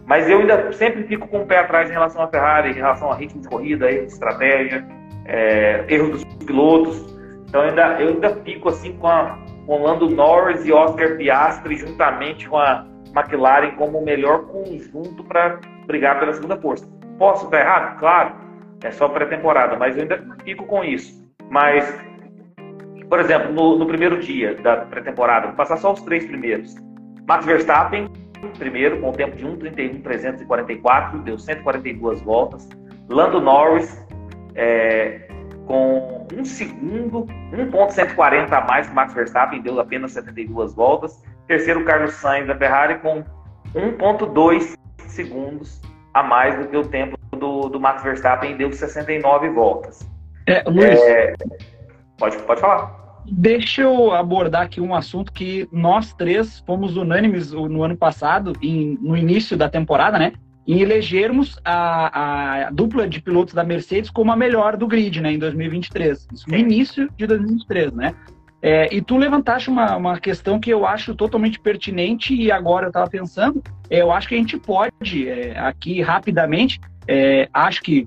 [0.06, 3.10] Mas eu ainda sempre fico com o pé atrás em relação à Ferrari, em relação
[3.10, 4.84] a ritmo de corrida, erro de estratégia,
[5.24, 7.16] é, erro dos pilotos.
[7.48, 12.48] Então ainda, eu ainda fico assim com, a, com Lando Norris e Oscar Piastri juntamente
[12.48, 16.86] com a McLaren como o melhor conjunto para brigar pela segunda força.
[17.18, 17.98] Posso estar errado?
[17.98, 18.50] Claro
[18.82, 21.19] é só pré-temporada, mas eu ainda fico com isso.
[21.50, 21.92] Mas,
[23.08, 26.74] por exemplo, no, no primeiro dia da pré-temporada, vou passar só os três primeiros.
[27.28, 28.08] Max Verstappen,
[28.56, 32.68] primeiro, com o tempo de 1,31,344, deu 142 voltas.
[33.08, 34.06] Lando Norris,
[34.54, 35.28] é,
[35.66, 41.20] com um segundo, 1,140 a mais que Max Verstappen, deu apenas 72 voltas.
[41.48, 43.24] Terceiro, Carlos Sainz da Ferrari, com
[43.74, 44.76] 1,2
[45.08, 45.82] segundos
[46.14, 50.08] a mais do que o tempo do, do Max Verstappen, deu 69 voltas.
[50.50, 51.34] É, Luiz, é,
[52.18, 53.00] pode, pode falar.
[53.30, 58.98] Deixa eu abordar aqui um assunto que nós três fomos unânimes no ano passado, em,
[59.00, 60.32] no início da temporada, né?
[60.66, 65.32] Em elegermos a, a, dupla de pilotos da Mercedes como a melhor do grid, né?
[65.32, 66.28] Em 2023.
[66.32, 68.14] Isso no início de 2023, né?
[68.62, 72.90] É, e tu levantaste uma, uma questão que eu acho totalmente pertinente e agora eu
[72.90, 78.06] estava pensando, é, eu acho que a gente pode é, aqui rapidamente, é, acho que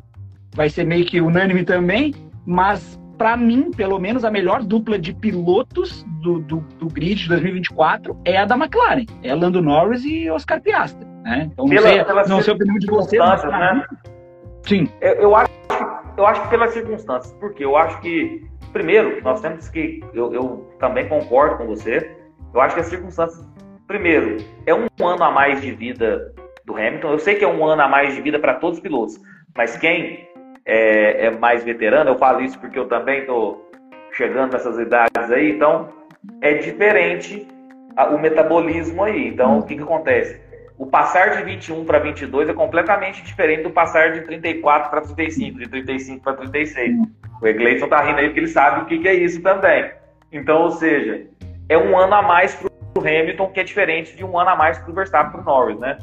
[0.54, 2.14] vai ser meio que unânime também,
[2.46, 7.30] mas para mim, pelo menos, a melhor dupla de pilotos do, do, do, grid de
[7.30, 9.06] 2024 é a da McLaren.
[9.22, 11.06] É Lando Norris e Oscar Piastri.
[11.24, 11.50] Né?
[11.52, 13.22] Então, não pela, sei, não sei a opinião de vocês.
[13.22, 13.86] Mas, né?
[14.64, 14.90] Sim.
[15.00, 15.52] Eu, eu, acho,
[16.18, 17.34] eu acho que pelas circunstâncias.
[17.40, 20.04] Porque eu acho que, primeiro, nós temos que.
[20.14, 22.18] Eu, eu também concordo com você.
[22.54, 23.48] Eu acho que as circunstâncias.
[23.88, 26.34] Primeiro, é um ano a mais de vida
[26.66, 27.12] do Hamilton.
[27.12, 29.20] Eu sei que é um ano a mais de vida para todos os pilotos.
[29.56, 30.28] Mas quem
[30.66, 33.70] é, é, mais veterano, eu falo isso porque eu também estou
[34.12, 35.90] chegando nessas idades aí, então
[36.42, 37.48] é diferente
[38.12, 39.28] o metabolismo aí.
[39.28, 40.42] Então, o que, que acontece?
[40.78, 45.60] O passar de 21 para 22 é completamente diferente do passar de 34 para 35,
[45.60, 46.98] de 35 para 36.
[47.42, 49.92] O Egleison tá rindo aí porque ele sabe o que, que é isso também.
[50.32, 51.28] Então, ou seja,
[51.70, 54.56] é um ano a mais para o Hamilton, que é diferente de um ano a
[54.56, 55.98] mais para o Verstappen para o Norris, né?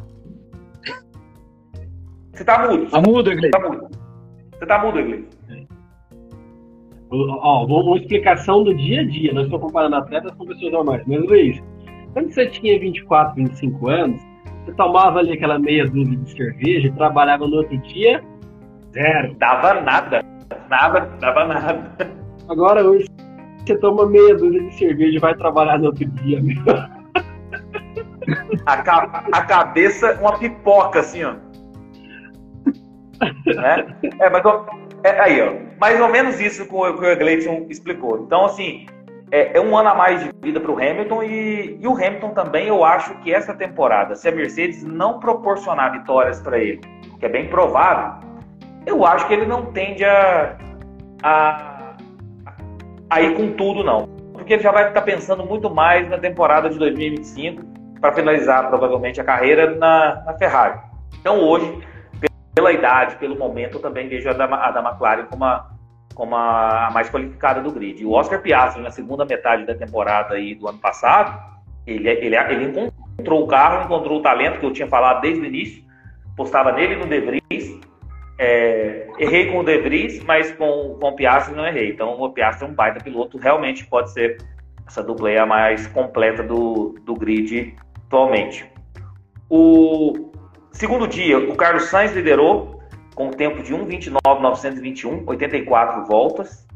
[2.33, 2.90] Você tá mudo.
[2.90, 3.51] Tá mudo, Egleison.
[3.51, 4.00] Tá mudo.
[4.61, 5.27] Você tá mudo, Egleison.
[7.11, 9.33] Ó, uma explicação do dia a dia.
[9.33, 11.03] Nós estamos comparando atletas com pessoas normais.
[11.07, 11.62] Mas, Luiz,
[12.12, 14.20] quando você tinha 24, 25 anos,
[14.64, 18.23] você tomava ali aquela meia dúzia de cerveja e trabalhava no outro dia,
[18.92, 19.35] zero.
[19.38, 20.23] Dava nada.
[20.68, 21.90] Nada, dava nada.
[22.46, 23.07] Agora, hoje,
[23.64, 26.62] você toma meia dúzia de cerveja e vai trabalhar no outro dia, meu.
[28.66, 31.35] A, ca a cabeça, uma pipoca, assim, ó.
[33.46, 33.87] Né?
[34.18, 34.42] É, mas
[35.04, 38.22] é, aí, ó, mais ou menos isso que o, que o Gleison explicou.
[38.22, 38.87] Então, assim,
[39.30, 42.30] é, é, um ano a mais de vida para o Hamilton e, e, o Hamilton
[42.30, 46.80] também, eu acho que essa temporada, se a Mercedes não proporcionar vitórias para ele,
[47.18, 48.28] que é bem provável,
[48.87, 50.56] eu acho que ele não tende a,
[51.22, 51.94] a,
[53.09, 54.09] a ir com tudo, não.
[54.33, 57.62] Porque ele já vai estar pensando muito mais na temporada de 2025
[58.00, 60.80] para finalizar provavelmente a carreira na, na Ferrari.
[61.20, 61.80] Então, hoje,
[62.55, 65.71] pela idade, pelo momento, eu também vejo a da, a da McLaren como a,
[66.15, 68.05] como a, mais qualificada do grid.
[68.05, 71.41] O Oscar Piastri, na segunda metade da temporada aí do ano passado,
[71.87, 75.45] ele, ele, ele encontrou o carro, encontrou o talento que eu tinha falado desde o
[75.45, 75.83] início,
[76.37, 77.81] postava nele no De Vries,
[78.39, 81.91] é, errei com o De Vries, mas com, com o Piastri não errei.
[81.91, 84.39] Então o Piastri é um baita piloto, realmente pode ser
[84.87, 88.69] essa dupla a mais completa do, do grid atualmente.
[89.49, 90.30] O,
[90.72, 92.80] Segundo dia, o Carlos Sainz liderou
[93.14, 96.66] com um tempo de 1,29,921, 84 voltas.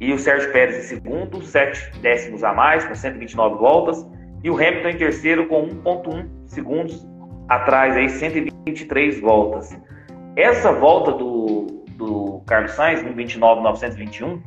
[0.00, 4.06] E o Sérgio Pérez em segundo, 7 décimos a mais, com 129 voltas.
[4.42, 7.06] E o Hamilton em terceiro com 1,1 segundos
[7.48, 9.78] atrás, aí 123 voltas.
[10.34, 14.40] Essa volta do, do Carlos Sainz, 1,29,921,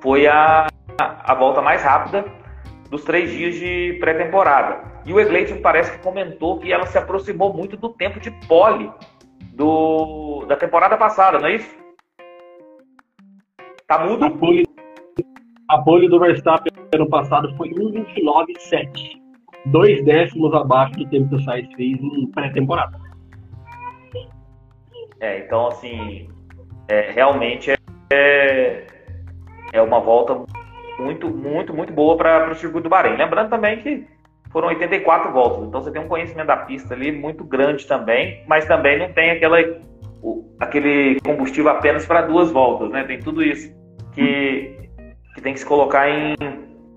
[0.00, 2.24] foi a, a volta mais rápida
[2.90, 4.82] dos três dias de pré-temporada.
[5.04, 8.90] E o Egleison parece que comentou que ela se aproximou muito do tempo de pole
[9.54, 11.76] do, da temporada passada, não é isso?
[13.86, 14.24] Tá mudo?
[14.24, 14.66] A pole,
[15.68, 19.18] a pole do Verstappen ano passado foi 1,29,7.
[19.66, 22.98] Dois décimos abaixo do tempo que o Sainz fez em pré-temporada.
[25.20, 26.28] É, então assim,
[26.86, 27.72] é, realmente
[28.12, 28.86] é,
[29.72, 30.44] é uma volta
[30.98, 33.16] muito, muito, muito boa para o circuito do Bahrein.
[33.16, 34.06] Lembrando também que
[34.50, 38.64] foram 84 voltas, então você tem um conhecimento da pista ali muito grande também, mas
[38.64, 39.58] também não tem aquela,
[40.58, 43.04] aquele combustível apenas para duas voltas, né?
[43.04, 43.70] Tem tudo isso
[44.12, 44.74] que,
[45.34, 46.34] que tem que se colocar em,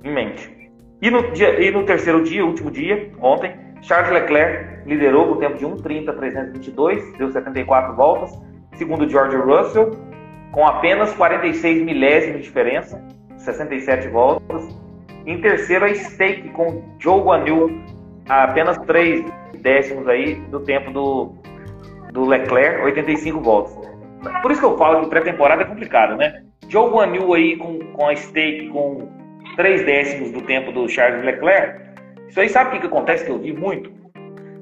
[0.03, 0.61] em mente.
[1.01, 5.37] E no, dia, e no terceiro dia, último dia, ontem, Charles Leclerc liderou com o
[5.37, 8.31] tempo de 1,30,322, deu 74 voltas.
[8.75, 9.91] Segundo George Russell,
[10.51, 13.03] com apenas 46 milésimos de diferença.
[13.41, 14.67] 67 voltas.
[15.25, 17.81] Em terceiro, a Stake com Joe Guanyu,
[18.27, 19.25] apenas 3
[19.61, 21.33] décimos aí do tempo do,
[22.11, 23.91] do Leclerc, 85 voltas.
[24.41, 26.43] Por isso que eu falo que pré-temporada é complicado, né?
[26.69, 29.07] Joe Guanyu aí com, com a stake com
[29.55, 31.81] 3 décimos do tempo do Charles Leclerc,
[32.31, 33.91] isso aí sabe o que, que acontece que eu vi muito?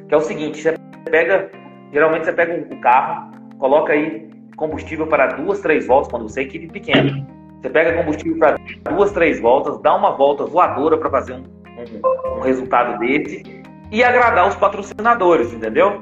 [0.07, 0.73] Que é o seguinte, você
[1.09, 1.51] pega,
[1.93, 6.43] geralmente você pega um carro, coloca aí combustível para duas, três voltas, quando você é
[6.43, 7.27] equipe pequena.
[7.61, 8.57] Você pega combustível para
[8.89, 13.43] duas, três voltas, dá uma volta voadora para fazer um, um, um, resultado desse
[13.91, 16.01] e agradar os patrocinadores, entendeu?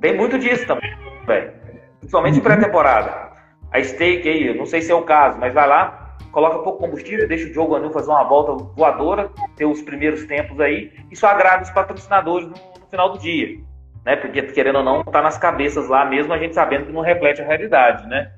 [0.00, 0.94] Tem muito disso também,
[1.26, 1.52] velho.
[2.00, 3.30] Principalmente em pré-temporada.
[3.72, 7.26] A stake aí, não sei se é o caso, mas vai lá, coloca pouco combustível,
[7.26, 11.62] deixa o Diogo Anu fazer uma volta voadora, ter os primeiros tempos aí, isso agrada
[11.62, 13.58] os patrocinadores no, no final do dia.
[14.04, 14.16] Né?
[14.16, 17.40] Porque, querendo ou não, tá nas cabeças lá mesmo, a gente sabendo que não reflete
[17.40, 18.32] a realidade, né?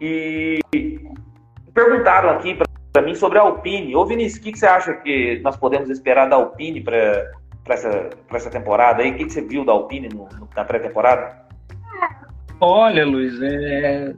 [0.00, 0.58] E
[1.76, 2.58] perguntaram aqui
[2.90, 3.94] para mim sobre a Alpine.
[3.94, 7.30] Ô Vinícius, o que, que, você acha que nós podemos esperar da Alpine para
[7.68, 9.10] essa, essa temporada aí?
[9.10, 11.36] O que, que, você viu da Alpine no, na pré-temporada?
[12.58, 14.14] Olha, Luiz, é...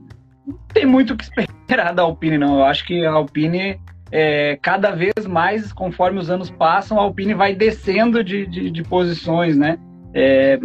[0.46, 2.60] não tem muito o que esperar da Alpine, não.
[2.60, 3.80] Eu acho que a Alpine,
[4.12, 8.82] é, cada vez mais, conforme os anos passam, a Alpine vai descendo de, de, de
[8.84, 9.76] posições, né?
[10.14, 10.56] É,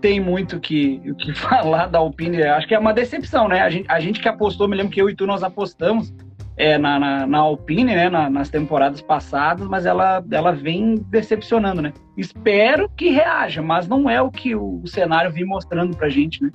[0.00, 2.42] tem muito que, o que falar da Alpine.
[2.42, 3.60] Acho que é uma decepção, né?
[3.60, 6.12] A gente, a gente que apostou, me lembro que eu e tu nós apostamos
[6.56, 8.08] é, na, na, na, Alpine, né?
[8.08, 11.92] Na, nas temporadas passadas, mas ela, ela vem decepcionando, né?
[12.16, 16.42] Espero que reaja, mas não é o que o, o cenário vem mostrando pra gente,
[16.42, 16.50] né?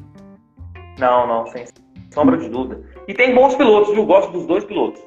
[1.00, 1.66] Não, não, sem
[2.12, 2.82] sombra de dúvida.
[3.08, 4.06] E tem bons pilotos, viu?
[4.06, 5.02] Gosto dos dois pilotos.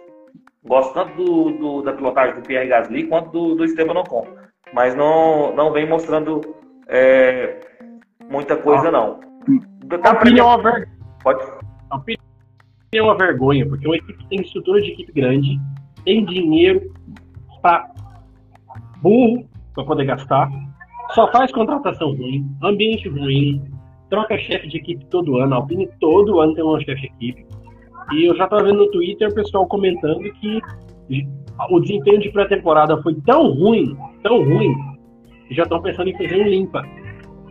[0.64, 4.26] Gosto tanto do, do da pilotagem do Pierre Gasly quanto do, do Esteban Ocon.
[4.74, 6.54] Mas não, não vem mostrando
[6.88, 7.60] é,
[8.30, 8.90] muita coisa, ah.
[8.90, 9.20] não.
[10.02, 10.88] Tá a opinião é uma vergonha.
[11.22, 11.42] Pode.
[11.90, 12.20] A opinião
[12.92, 15.58] é uma vergonha, porque uma equipe tem estrutura de equipe grande,
[16.04, 16.92] tem dinheiro
[17.62, 17.90] para
[19.02, 20.50] burro para poder gastar,
[21.10, 23.62] só faz contratação ruim, ambiente ruim,
[24.10, 27.46] troca chefe de equipe todo ano, a Alpine todo ano tem uma chefe de equipe.
[28.12, 30.60] E eu já estava vendo no Twitter o pessoal comentando que
[31.70, 34.74] o desempenho de pré-temporada foi tão ruim, tão ruim,
[35.46, 36.82] que já estão pensando em fazer um limpa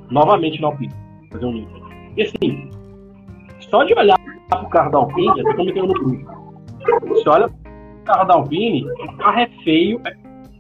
[0.10, 0.94] novamente na Alpine.
[1.32, 1.88] Fazer um limpo.
[2.16, 2.70] E assim,
[3.70, 4.18] só de olhar
[4.50, 6.38] para o carro da Alpine, eu tô comentando no grupo.
[7.08, 10.16] Você olha o carro da Alpine, o carro é feio é,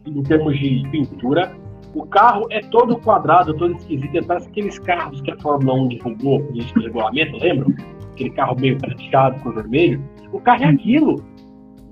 [0.05, 1.55] em termos de pintura.
[1.95, 4.17] O carro é todo quadrado, todo esquisito.
[4.17, 7.73] É parece aqueles carros que a Fórmula 1 divulgou no regulamento, lembram?
[8.11, 10.03] Aquele carro meio prateado com vermelho.
[10.31, 11.23] O carro é aquilo.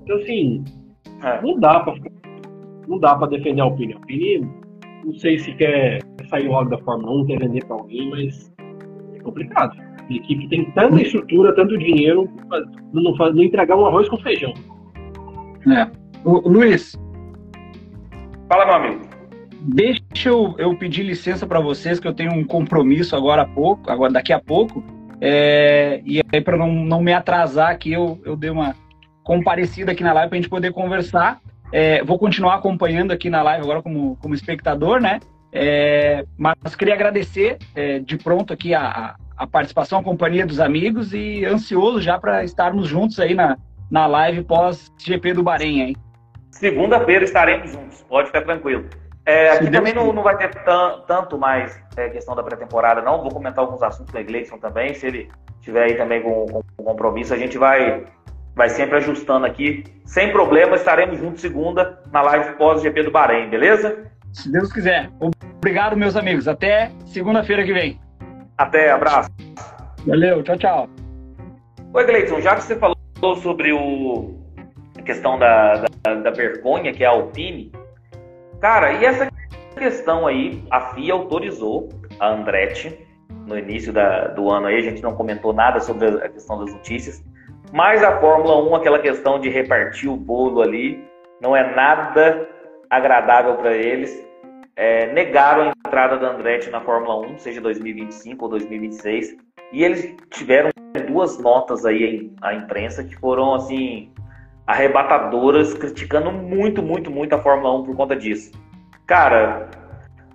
[0.02, 0.64] Então, assim,
[1.22, 1.42] é.
[1.42, 1.94] não dá para
[2.86, 3.94] não dá para defender a Alpine.
[3.94, 4.48] A Alpine,
[5.06, 8.52] não sei se quer sair logo da Fórmula 1, quer vender para alguém, mas
[9.14, 9.76] é complicado.
[9.98, 12.28] A equipe tem tanta estrutura, tanto dinheiro,
[12.92, 14.52] não, não, não entregar um arroz com feijão.
[15.72, 15.88] É.
[16.24, 16.98] O, Luiz.
[18.48, 19.02] Fala, meu amigo.
[19.62, 23.90] Deixa eu, eu pedir licença para vocês, que eu tenho um compromisso agora a pouco,
[23.90, 24.82] agora daqui a pouco.
[25.20, 28.74] É, e aí, para não, não me atrasar aqui, eu, eu dei uma
[29.22, 31.40] comparecida aqui na live para a gente poder conversar.
[31.72, 35.20] É, vou continuar acompanhando aqui na live agora como, como espectador, né?
[35.52, 41.14] É, mas queria agradecer é, de pronto aqui a, a, participação, a companhia dos amigos
[41.14, 43.56] e ansioso já para estarmos juntos aí na,
[43.90, 45.96] na live pós-GP do Bahrein, hein?
[46.50, 48.86] Segunda-feira estaremos juntos, pode ficar tranquilo.
[49.26, 50.50] É, aqui também não, não, vai ter
[51.06, 53.22] tanto mais é, questão da pré-temporada, não.
[53.22, 54.94] Vou comentar alguns assuntos com o Gleison também.
[54.94, 55.28] Se ele
[55.60, 58.04] tiver aí também com, com, compromisso, a gente vai,
[58.56, 59.84] vai sempre ajustando aqui.
[60.06, 64.10] Sem problema, estaremos juntos segunda na live pós-GP do Bahrein, beleza?
[64.32, 65.10] Se Deus quiser.
[65.58, 66.48] Obrigado, meus amigos.
[66.48, 68.00] Até segunda-feira que vem.
[68.56, 69.30] Até, abraço.
[70.06, 70.88] Valeu, tchau, tchau.
[71.92, 72.96] Oi, Gleison, já que você falou
[73.42, 74.34] sobre o...
[74.98, 77.70] a questão da, da, da vergonha que é a Alpine,
[78.60, 79.28] cara, e essa
[79.76, 81.88] questão aí, a FIA autorizou
[82.18, 82.98] a Andretti
[83.46, 86.72] no início da, do ano aí, a gente não comentou nada sobre a questão das
[86.72, 87.22] notícias,
[87.72, 91.04] mas a Fórmula 1, aquela questão de repartir o bolo ali,
[91.40, 92.48] não é nada
[92.88, 94.26] agradável para eles
[94.76, 99.36] é, negaram a entrada da Andretti na Fórmula 1, seja 2025 ou 2026,
[99.72, 100.70] e eles tiveram
[101.08, 104.12] duas notas aí à imprensa que foram assim
[104.66, 108.52] arrebatadoras, criticando muito, muito, muito a Fórmula 1 por conta disso.
[109.06, 109.68] Cara,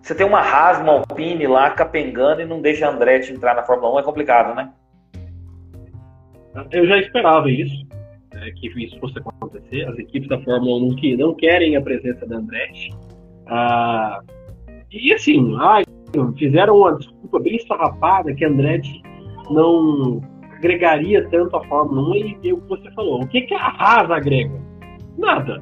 [0.01, 3.63] você tem uma Haas, uma Alpine lá capengando e não deixa a Andretti entrar na
[3.63, 4.71] Fórmula 1 é complicado, né?
[6.71, 7.85] Eu já esperava isso,
[8.33, 9.87] né, que isso fosse acontecer.
[9.87, 12.89] As equipes da Fórmula 1 que não querem a presença da Andretti.
[13.47, 14.21] Ah,
[14.91, 15.83] e assim, ai,
[16.37, 19.01] fizeram uma desculpa bem esfarrapada que Andretti
[19.49, 20.21] não
[20.51, 23.23] agregaria tanto a Fórmula 1 e, e o que você falou.
[23.23, 24.61] O que, que a Haas agrega?
[25.17, 25.59] Nada.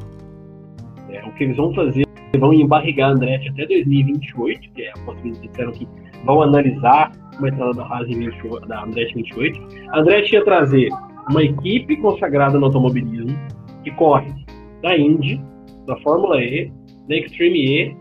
[1.10, 2.06] É, o que eles vão fazer,
[2.38, 5.88] vão embarrigar a Andretti até 2028, que é a possibilidade que disseram que
[6.26, 9.60] vão analisar uma entrada da Haas em 28, da Andretti 28.
[9.92, 10.90] A Andretti ia trazer
[11.30, 13.38] uma equipe consagrada no automobilismo
[13.84, 14.34] que corre
[14.82, 15.42] da Indy,
[15.86, 16.72] da Fórmula E,
[17.08, 17.98] da Extreme E,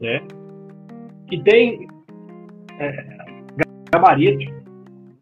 [0.00, 0.22] né?
[1.28, 1.86] Que tem
[2.78, 3.06] é,
[3.92, 4.52] gabarito,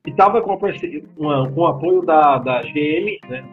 [0.05, 3.45] que estava com, com o apoio da, da GM, né?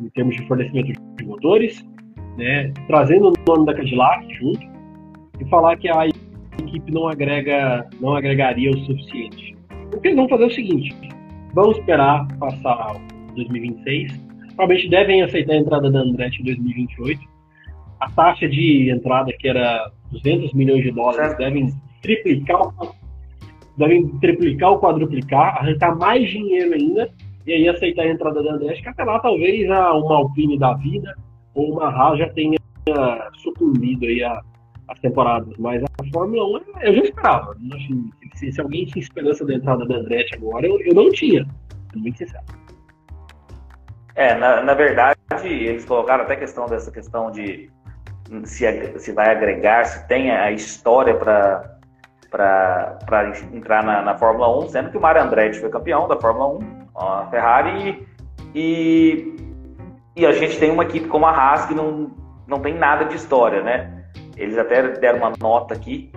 [0.00, 1.86] Em termos de fornecimento de motores,
[2.36, 2.72] né?
[2.86, 4.66] Trazendo o nome da Cadillac junto
[5.40, 6.08] e falar que a
[6.60, 9.56] equipe não agrega, não agregaria o suficiente.
[9.94, 10.94] O que eles vão fazer é o seguinte:
[11.54, 12.96] vão esperar passar
[13.34, 14.28] 2026.
[14.56, 17.20] Provavelmente devem aceitar a entrada da Andretti em 2028.
[18.00, 22.60] A taxa de entrada, que era 200 milhões de dólares, devem triplicar,
[23.76, 27.10] devem triplicar ou quadruplicar, arrancar mais dinheiro ainda
[27.46, 31.14] e aí aceitar a entrada da Andretti, que até lá talvez uma Alpine da vida
[31.54, 32.58] ou uma Haas já tenha
[33.42, 34.40] sucumbido aí a,
[34.88, 37.56] as temporadas, mas a Fórmula 1 eu já esperava.
[37.74, 41.46] Assim, se, se, alguém tinha esperança da entrada da Andretti agora, eu, eu não tinha,
[41.94, 42.44] muito sincero.
[44.14, 47.70] É, na, na verdade, eles colocaram até questão dessa questão de
[48.44, 51.76] se, se vai agregar, se tem a história para
[52.30, 56.58] para entrar na, na, Fórmula 1, sendo que o Mario Andretti foi campeão da Fórmula
[56.58, 58.06] 1, a Ferrari,
[58.54, 59.34] e,
[60.14, 62.10] e a gente tem uma equipe como a Haas que não,
[62.46, 63.97] não tem nada de história, né?
[64.38, 66.10] Eles até deram uma nota aqui,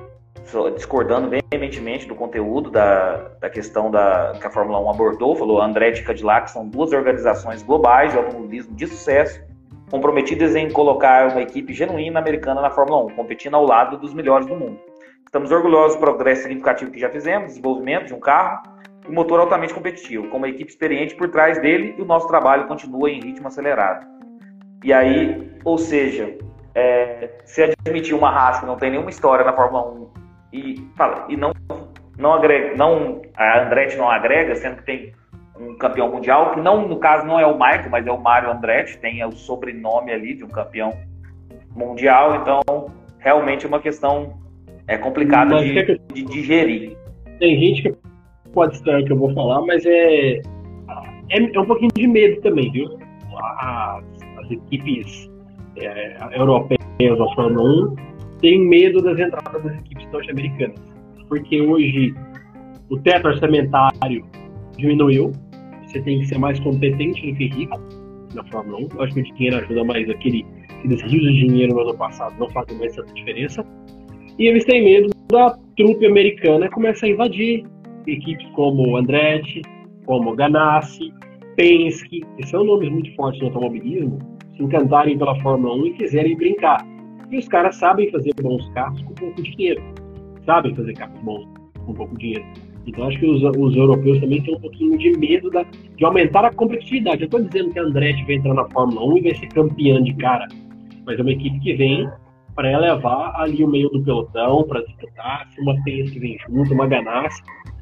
[0.76, 5.36] discordando veementemente do conteúdo da, da questão da, que a Fórmula 1 abordou.
[5.36, 9.41] Falou: Andretti e Cadillac são duas organizações globais de automobilismo de sucesso,
[9.89, 14.45] comprometidas em colocar uma equipe genuína americana na Fórmula 1, competindo ao lado dos melhores
[14.45, 14.80] do mundo.
[15.26, 18.61] Estamos orgulhosos do progresso significativo que já fizemos, desenvolvimento de um carro
[19.07, 22.28] e um motor altamente competitivo, com uma equipe experiente por trás dele e o nosso
[22.28, 24.05] trabalho continua em ritmo acelerado.
[24.84, 26.38] E aí, ou seja,
[26.76, 30.07] é, se admitir uma raça que não tem nenhuma história na Fórmula 1
[30.53, 31.51] e, fala, e não,
[32.17, 35.13] não agrega, não, a Andretti não agrega, sendo que tem
[35.59, 38.51] um campeão mundial, que não, no caso não é o Michael, mas é o Mário
[38.51, 40.91] Andretti, tem o sobrenome ali de um campeão
[41.76, 42.61] mundial, então
[43.19, 44.39] realmente é uma questão
[44.88, 45.97] é complicada de, é que...
[46.13, 46.97] de digerir.
[47.39, 47.95] Tem gente que
[48.51, 50.41] pode estar que eu vou falar, mas é,
[51.30, 52.99] é, é um pouquinho de medo também, viu?
[53.59, 54.03] As,
[54.38, 55.30] as equipes
[55.86, 57.95] é, europeias da Fórmula 1
[58.39, 60.79] têm medo das entradas das equipes norte-americanas.
[61.27, 62.13] Porque hoje
[62.89, 64.25] o teto orçamentário
[64.77, 65.32] diminuiu,
[65.86, 67.79] você tem que ser mais competente do que rico
[68.34, 68.88] na Fórmula 1.
[68.95, 70.45] Eu acho que o dinheiro ajuda mais aquele
[70.82, 73.65] que decidiu o dinheiro no ano passado, não faz mais tanta diferença.
[74.38, 77.63] E eles têm medo da trupe americana começar a invadir
[78.07, 79.61] equipes como Andretti,
[80.05, 81.13] como Ganassi,
[81.55, 84.19] Penske, que são nomes muito fortes no automobilismo,
[84.56, 86.86] se encantarem pela Fórmula 1 e quiserem brincar.
[87.30, 89.82] E os caras sabem fazer bons carros com pouco dinheiro.
[90.45, 91.47] Sabem fazer carros bons
[91.86, 92.45] com pouco dinheiro.
[92.86, 96.45] Então acho que os, os europeus também têm um pouquinho de medo da, de aumentar
[96.45, 97.22] a competitividade.
[97.22, 100.04] Eu estou dizendo que a Andretti vai entrar na Fórmula 1 e vai ser campeã
[100.04, 100.47] de cara.
[101.06, 102.10] Mas é uma equipe que vem
[102.56, 106.74] para elevar ali o meio do pelotão, para disputar, se uma Penske que vem junto,
[106.74, 107.41] uma Ganassi,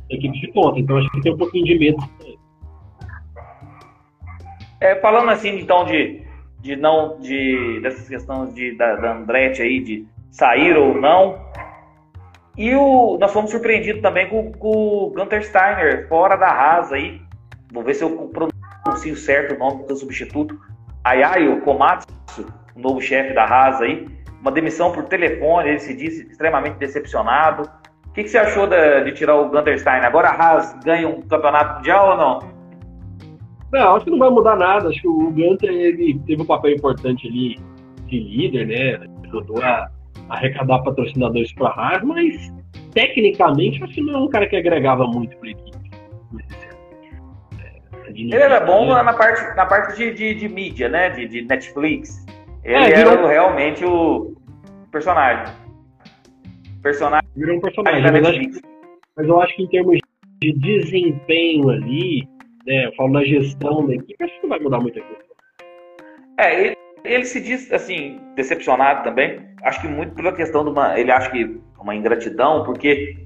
[0.09, 0.79] equipe de ponta.
[0.79, 1.97] Então acho que tem um pouquinho de medo.
[4.81, 6.21] É, falando assim, então, de,
[6.61, 11.39] de não de dessas questões de, da, da Andretti aí de sair ou não.
[12.57, 17.21] E o, nós fomos surpreendidos também com, com o Gunter Steiner fora da Haas aí.
[17.71, 20.59] Vou ver se eu pronuncio certo o nome do substituto.
[21.03, 22.45] Ayayo Komatsu,
[22.75, 24.07] o novo chefe da Haas aí.
[24.41, 27.69] Uma demissão por telefone, ele se disse extremamente decepcionado.
[28.07, 30.05] O que, que você achou de, de tirar o Gunter Steiner?
[30.05, 32.58] Agora a Haas ganha um campeonato mundial ou não?
[33.71, 34.89] Não, acho que não vai mudar nada.
[34.89, 37.59] Acho que o Gunter ele teve um papel importante ali
[38.07, 39.07] de líder, né?
[39.25, 39.89] Ajudou a
[40.29, 42.53] arrecadar patrocinadores para a Haas, mas
[42.93, 45.77] tecnicamente acho que não é um cara que agregava muito para a equipe.
[47.59, 51.09] É, ele era bom na parte, na parte de, de, de mídia, né?
[51.09, 52.25] De, de Netflix.
[52.63, 53.13] Ele é, virou...
[53.13, 54.35] era realmente o
[54.91, 55.53] personagem.
[56.81, 57.27] Personagem.
[57.35, 58.61] Virou um personagem, mas, acho,
[59.15, 59.99] mas eu acho que em termos
[60.41, 62.27] de desempenho ali,
[62.69, 65.23] né, eu falo na gestão da equipe, acho que não vai mudar muita coisa.
[66.37, 69.41] É, ele, ele, se diz, assim, decepcionado também.
[69.63, 70.97] Acho que muito pela questão de uma.
[70.97, 73.17] Ele acha que uma ingratidão, porque,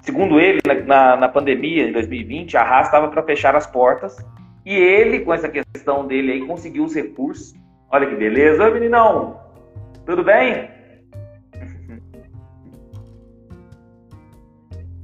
[0.00, 4.16] segundo ele, na, na pandemia, em 2020, a Haas estava para fechar as portas.
[4.64, 7.54] E ele, com essa questão dele aí, conseguiu os recursos.
[7.90, 8.70] Olha que beleza.
[8.70, 9.38] Meninão!
[10.06, 10.70] Tudo bem?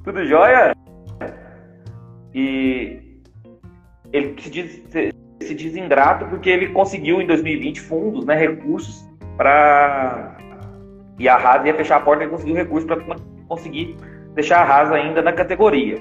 [0.03, 0.75] Tudo jóia?
[2.35, 3.02] E
[4.13, 4.83] ele se diz,
[5.41, 10.37] se diz ingrato porque ele conseguiu em 2020 fundos, né, recursos para
[11.19, 13.97] e a Haas ia fechar a porta e conseguiu recursos para conseguir
[14.35, 15.99] deixar a Haas ainda na categoria.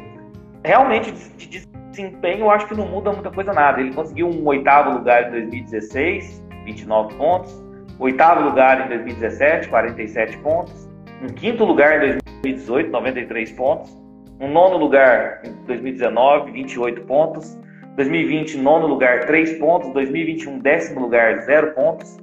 [0.63, 3.79] Realmente se diz desempenho, eu acho que não muda muita coisa nada.
[3.79, 7.63] Ele conseguiu um oitavo lugar em 2016, 29 pontos.
[7.99, 10.89] Oitavo lugar em 2017, 47 pontos.
[11.21, 13.91] Um quinto lugar em 2018, 93 pontos.
[14.39, 17.59] Um nono lugar em 2019, 28 pontos.
[17.95, 19.91] 2020, nono lugar, 3 pontos.
[19.93, 22.17] 2021, décimo lugar, 0 pontos.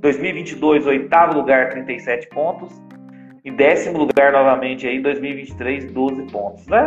[0.00, 2.82] 2022, oitavo lugar, 37 pontos.
[3.44, 6.86] E décimo lugar novamente aí, 2023, 12 pontos, né?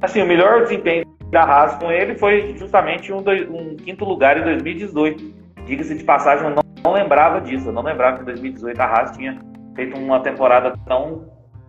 [0.00, 4.44] Assim, o melhor desempenho da Haas com ele foi justamente um, um quinto lugar em
[4.44, 5.34] 2018.
[5.66, 7.68] Diga-se de passagem, eu não, não, lembrava disso.
[7.68, 9.38] Eu não lembrava que em 2018 a Haas tinha
[9.74, 11.24] feito uma temporada tão,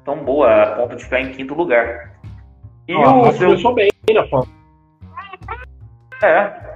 [0.05, 2.19] tão boa, a ponto de ficar em quinto lugar.
[2.87, 3.47] E o seu...
[3.49, 4.58] começou bem na forma.
[6.21, 6.69] É.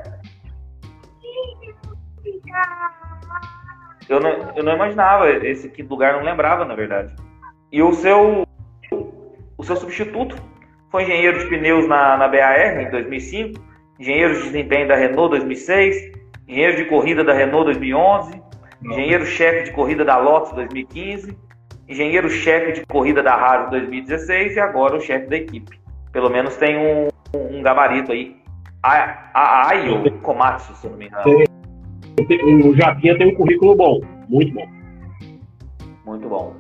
[4.10, 7.16] Eu não, eu não imaginava esse quinto lugar, não lembrava, na verdade.
[7.72, 8.46] E o seu,
[9.58, 10.36] o seu substituto
[10.92, 13.60] foi engenheiro de pneus na, na BAR em 2005,
[14.00, 16.12] engenheiro de desempenho da Renault 2006,
[16.48, 18.44] engenheiro de corrida da Renault 2011,
[18.84, 21.38] engenheiro-chefe de corrida da Lotus 2015,
[21.88, 25.80] engenheiro-chefe de corrida da Haas 2016 e agora o chefe da equipe.
[26.12, 28.43] Pelo menos tem um, um gabarito aí.
[28.84, 31.44] A, a Ayo Komatsu, se não me engano.
[32.70, 34.68] O Japinha tem um currículo bom, muito bom.
[36.06, 36.56] Muito bom.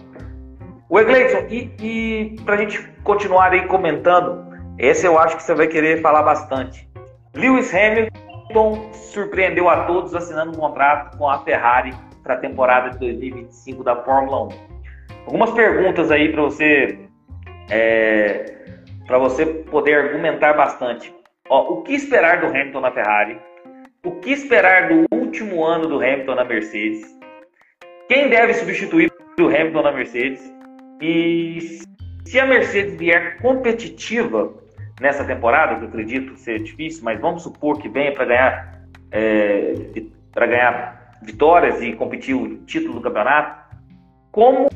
[0.90, 4.46] O Egleison, e, e para a gente continuar aí comentando,
[4.78, 6.90] esse eu acho que você vai querer falar bastante.
[7.36, 11.94] Lewis Hamilton surpreendeu a todos assinando um contrato com a Ferrari
[12.24, 14.50] para a temporada de 2025 da Fórmula 1.
[15.26, 17.00] Algumas perguntas aí para você
[17.70, 18.56] é,
[19.06, 21.14] para você poder argumentar bastante.
[21.54, 23.38] Ó, o que esperar do Hamilton na Ferrari?
[24.04, 27.16] O que esperar do último ano do Hamilton na Mercedes?
[28.08, 30.41] Quem deve substituir o Hamilton na Mercedes?
[30.99, 31.80] E
[32.26, 34.51] se a Mercedes vier competitiva
[34.99, 39.76] nessa temporada, que eu acredito ser difícil, mas vamos supor que venha para ganhar é,
[40.32, 43.78] para ganhar vitórias e competir o título do campeonato,
[44.32, 44.70] como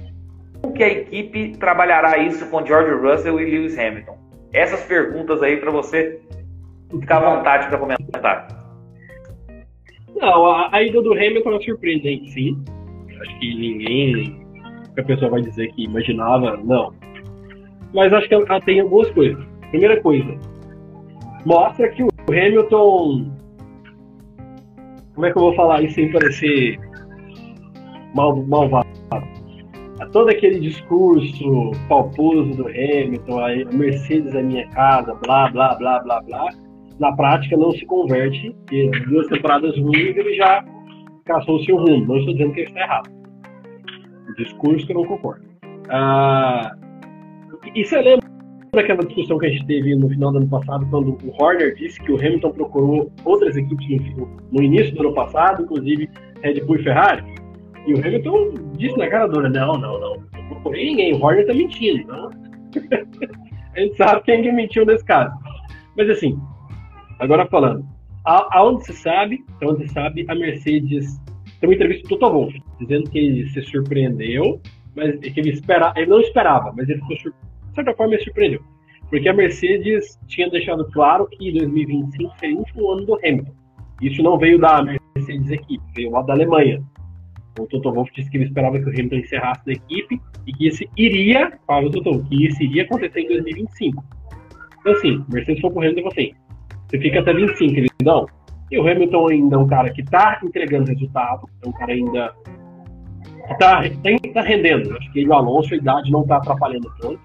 [0.75, 4.15] que a equipe trabalhará isso com George Russell e Lewis Hamilton?
[4.53, 6.21] Essas perguntas aí para você
[6.89, 8.47] ficar à vontade para comentar.
[10.15, 12.63] Não, a, a ida do Hamilton é surpreendente, sim.
[13.21, 14.47] Acho que ninguém
[14.97, 16.93] a pessoa vai dizer que imaginava, não.
[17.93, 19.43] Mas acho que ela tem algumas coisas.
[19.69, 20.37] Primeira coisa,
[21.45, 23.31] mostra que o Hamilton.
[25.13, 26.79] Como é que eu vou falar isso sem parecer
[28.15, 28.87] mal, malvado?
[30.11, 36.21] Todo aquele discurso palposo do Hamilton, a Mercedes é minha casa, blá, blá, blá, blá,
[36.21, 36.49] blá,
[36.99, 40.63] na prática não se converte, e duas temporadas ruins ele já
[41.25, 42.05] caçou o seu rumo.
[42.05, 43.17] Não estou dizendo que ele está errado
[44.37, 45.45] discurso que eu não concordo.
[45.89, 46.75] Ah,
[47.73, 48.27] e você lembra
[48.71, 51.99] daquela discussão que a gente teve no final do ano passado, quando o Horner disse
[52.01, 56.09] que o Hamilton procurou outras equipes no, no início do ano passado, inclusive
[56.41, 57.23] Red Bull e Ferrari?
[57.87, 61.47] E o Hamilton disse na cara dura: não, não, não, não procurei ninguém, o Horner
[61.47, 62.07] tá mentindo.
[62.07, 62.29] Não.
[63.75, 65.33] a gente sabe quem que mentiu nesse caso.
[65.95, 66.39] Mas assim,
[67.19, 67.85] agora falando,
[68.25, 71.19] aonde se sabe, aonde se sabe, a Mercedes
[71.59, 74.61] tem uma entrevista do Toto Wolff, dizendo que ele se surpreendeu,
[74.95, 78.61] mas que ele, espera, ele não esperava, mas ele ficou, de certa forma, ele surpreendeu.
[79.09, 83.53] Porque a Mercedes tinha deixado claro que 2025 seria o último ano do Hamilton.
[84.01, 86.83] Isso não veio da Mercedes equipe, veio lá da Alemanha.
[87.57, 90.67] O Toto Wolff disse que ele esperava que o Hamilton encerrasse da equipe e que
[90.67, 94.03] isso iria, fala o Toto, que isso iria acontecer em 2025.
[94.81, 96.31] Então, assim, Mercedes foi correndo e falou assim:
[96.87, 98.25] você fica até 25, ele não.
[98.71, 102.33] E o Hamilton ainda é um cara que está entregando resultado, é um cara ainda
[103.47, 103.81] que está
[104.33, 104.95] tá rendendo.
[104.97, 107.19] Acho que ele o Alonso, a idade não está atrapalhando tanto.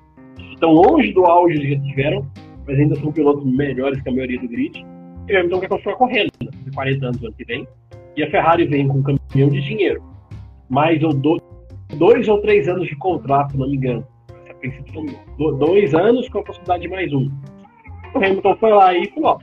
[0.52, 2.26] Estão longe do auge que tiveram,
[2.66, 4.84] mas ainda são pilotos melhores que a maioria do grid.
[5.28, 6.50] E o Hamilton quer continuar correndo, né?
[6.64, 7.66] de 40 anos no ano que vem.
[8.16, 10.02] E a Ferrari vem com um caminhão de dinheiro.
[10.68, 11.40] Mais ou do,
[11.96, 14.06] dois ou três anos de contrato, não me engano.
[14.48, 15.06] A princípio
[15.36, 17.28] dois anos com a possibilidade de mais um.
[18.14, 19.40] O Hamilton foi lá e falou: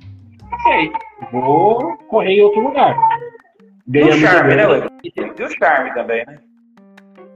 [0.60, 0.92] ok,
[1.32, 2.96] vou correr em outro lugar.
[3.88, 4.84] Ganha o charme, né, Luiz?
[5.04, 6.40] E o charme também, né?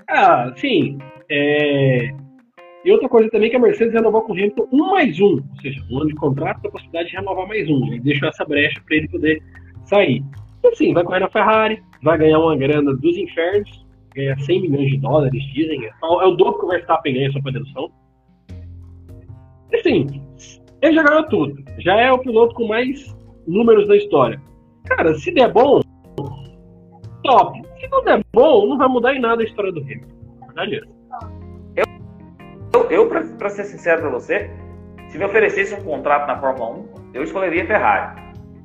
[0.10, 0.98] Ah, sim.
[1.30, 2.14] É...
[2.86, 5.62] E outra coisa também que a Mercedes renovou com o Hamilton um mais um, ou
[5.62, 7.94] seja, um ano de contrato com a possibilidade de renovar mais um.
[7.94, 9.42] E deixou essa brecha para ele poder
[9.86, 10.24] sair.
[10.60, 14.92] Então, sim, vai correr na Ferrari, vai ganhar uma grana dos infernos, ganhar 100 milhões
[14.92, 15.86] de dólares, dizem.
[15.86, 17.92] É, é o dobro que o Verstappen ganha, só para ter noção.
[19.74, 20.22] Assim,
[20.84, 21.64] ele já ganhou tudo.
[21.80, 23.16] Já é o piloto com mais
[23.48, 24.40] números da história.
[24.86, 25.82] Cara, se der bom,
[27.24, 27.62] top.
[27.80, 30.94] Se não der bom, não vai mudar em nada a história do Hamilton.
[31.78, 31.84] É
[32.76, 34.52] Eu, eu, pra, pra ser sincero pra você,
[35.08, 38.22] Se me oferecesse um contrato na Fórmula 1, eu escolheria Ferrari.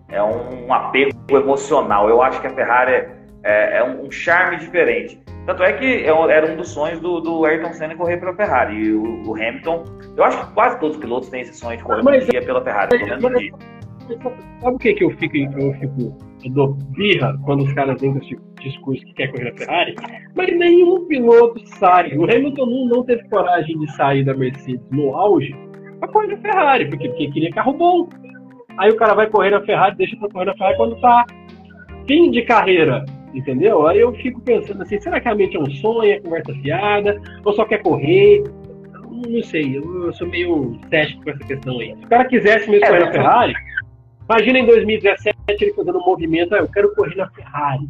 [0.09, 2.09] É um, apego emocional.
[2.09, 5.21] Eu acho que a Ferrari é, é, é um charme diferente.
[5.47, 8.77] Tanto é que era um dos sonhos do, do Ayrton Senna correr pela Ferrari.
[8.77, 9.85] E o, o, Hamilton,
[10.17, 12.63] eu acho que quase todos os pilotos têm esse sonho de correr um dia pela
[12.63, 13.53] Ferrari, um dia.
[14.61, 18.13] Sabe o que, que eu fico, eu fico eu dou birra quando os caras vêm
[18.13, 19.95] com esse discurso que quer correr na Ferrari?
[20.35, 22.17] Mas nenhum piloto sai.
[22.17, 25.55] O Hamilton não, não teve coragem de sair da Mercedes no auge
[25.99, 28.09] para correr na Ferrari, porque, porque queria carro bom.
[28.79, 31.27] Aí o cara vai correr na Ferrari, deixa pra correr na Ferrari quando tá
[32.07, 33.05] fim de carreira,
[33.35, 33.87] entendeu?
[33.87, 37.53] Aí eu fico pensando assim, será que realmente é um sonho, é conversa fiada, ou
[37.53, 38.45] só quer correr?
[39.11, 41.95] Não sei, eu, sou meio cético com essa questão aí.
[41.97, 43.55] Se o cara quisesse mesmo correr na Ferrari,
[44.29, 47.89] imagina em 2017 ele fazendo um movimento, ah, eu quero correr na Ferrari.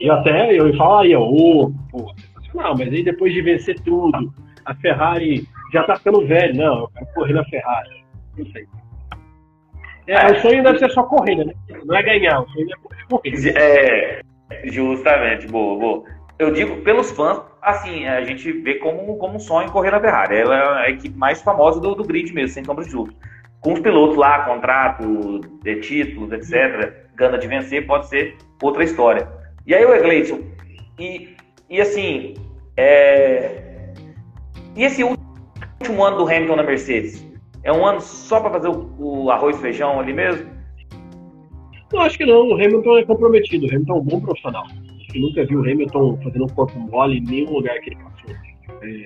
[0.00, 2.14] E até eu falaria, ô, oh, pô,
[2.50, 4.32] sensacional, mas aí depois de vencer tudo,
[4.64, 8.04] a Ferrari já tá ficando velho, não, eu quero correr na Ferrari.
[8.36, 8.66] Não sei.
[10.10, 11.52] É, o sonho deve ser só corrida, né?
[11.84, 13.56] Não é ganhar, o sonho é correr.
[13.56, 14.20] É,
[14.64, 16.04] justamente, boa, boa.
[16.36, 20.36] Eu digo pelos fãs, assim, a gente vê como, como um sonho correr na Ferrari.
[20.36, 23.16] Ela é a equipe mais famosa do, do grid mesmo, sem sombra de dúvida.
[23.60, 29.28] Com os pilotos lá, contrato, de títulos, etc., gana de vencer, pode ser outra história.
[29.64, 30.40] E aí o Egleison,
[30.98, 31.36] e,
[31.68, 32.34] e assim,
[32.76, 33.92] é...
[34.74, 37.29] e esse último ano do Hamilton na Mercedes?
[37.62, 40.48] É um ano só para fazer o, o, arroz e feijão ali mesmo?
[41.92, 42.48] Não, acho que não.
[42.48, 43.66] O Hamilton é comprometido.
[43.66, 44.64] O Hamilton é um bom profissional.
[44.64, 47.96] Acho que nunca vi o Hamilton fazendo um corpo mole em nenhum lugar que ele
[47.96, 48.36] passou.
[48.82, 49.04] É...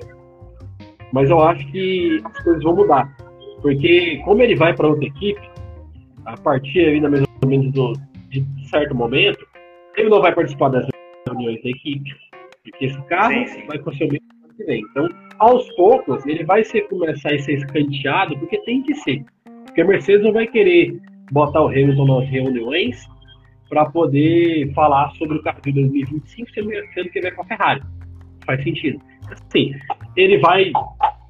[1.13, 3.17] Mas eu acho que as coisas vão mudar.
[3.63, 5.41] Porque como ele vai para outra equipe,
[6.27, 7.93] a partir ainda mais ou menos do,
[8.29, 9.47] de certo momento,
[9.97, 10.87] ele não vai participar das
[11.27, 12.11] reuniões da equipe.
[12.63, 13.67] Porque esse carro sim, sim.
[13.67, 14.83] vai ser o mesmo que vem.
[14.91, 19.25] Então, aos poucos, ele vai ser, começar a ser escanteado, porque tem que ser.
[19.67, 20.99] Porque a Mercedes não vai querer
[21.33, 23.07] botar o Hamilton nas reuniões
[23.69, 27.83] para poder falar sobre o carro de 2025, sendo que vai com a Ferrari.
[28.47, 29.01] Faz sentido.
[29.51, 29.75] Sim,
[30.17, 30.71] ele vai.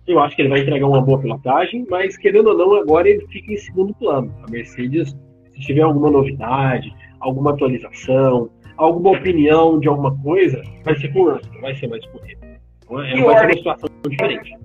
[0.07, 3.27] Eu acho que ele vai entregar uma boa pilotagem, mas querendo ou não, agora ele
[3.29, 4.35] fica em segundo plano.
[4.47, 5.17] A Mercedes,
[5.53, 11.33] se tiver alguma novidade, alguma atualização, alguma opinião de alguma coisa, vai ser com o
[11.33, 12.54] Russell, vai ser mais por ele.
[13.01, 14.57] É, uma situação diferente.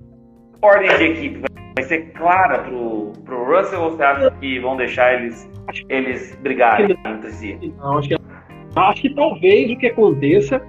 [0.62, 1.42] Ordem de equipe
[1.74, 5.50] vai ser clara pro, pro Russell ou você acha que vão deixar eles,
[5.88, 7.72] eles brigarem entre si?
[7.78, 8.16] Não, acho que,
[8.76, 10.60] acho que talvez o que aconteça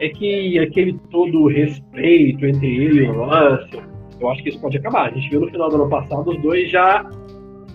[0.00, 3.82] é que aquele todo respeito entre ele e o Russell,
[4.20, 5.08] eu acho que isso pode acabar.
[5.08, 7.08] A gente viu no final do ano passado os dois já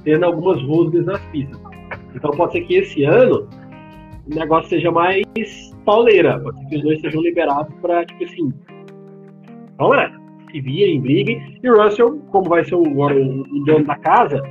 [0.03, 1.59] tendo algumas rusgas nas pistas.
[2.15, 3.47] Então pode ser que esse ano
[4.29, 6.39] o negócio seja mais pauleira.
[6.39, 8.53] Pode ser que os dois sejam liberados para, tipo assim,
[9.81, 10.11] vamos lá,
[10.51, 11.59] se virem, briguem.
[11.63, 14.41] E o Russell, como vai ser o, o, o dono da casa,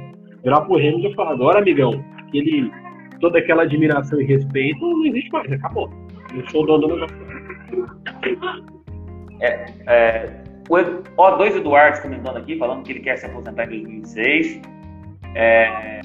[0.43, 2.05] virar pro Hamilton e falar, agora, amigão,
[2.35, 2.70] ele,
[3.20, 5.89] toda aquela admiração e respeito não existe mais, acabou.
[6.35, 7.16] Eu sou o dono do negócio.
[9.41, 14.61] É, é, o O2 Eduardo comentando aqui, falando que ele quer se aposentar em 2026.
[15.35, 16.01] É,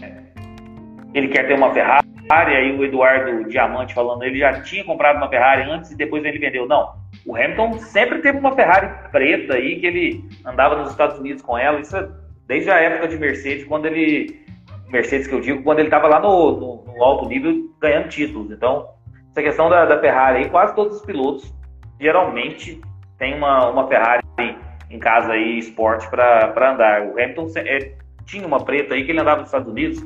[1.13, 5.30] ele quer ter uma Ferrari, aí o Eduardo Diamante falando, ele já tinha comprado uma
[5.30, 6.67] Ferrari antes e depois ele vendeu.
[6.67, 6.93] Não,
[7.26, 11.57] o Hamilton sempre teve uma Ferrari preta aí, que ele andava nos Estados Unidos com
[11.57, 12.07] ela, isso é
[12.47, 14.43] desde a época de Mercedes, quando ele.
[14.89, 18.51] Mercedes que eu digo, quando ele estava lá no, no, no, alto nível ganhando títulos.
[18.51, 18.88] Então,
[19.32, 21.53] essa questão da, da Ferrari aí, quase todos os pilotos
[21.99, 22.80] geralmente
[23.17, 24.23] tem uma, uma Ferrari
[24.89, 27.01] em casa aí, esporte, para andar.
[27.07, 27.93] O Hamilton é,
[28.26, 30.05] tinha uma preta aí que ele andava nos Estados Unidos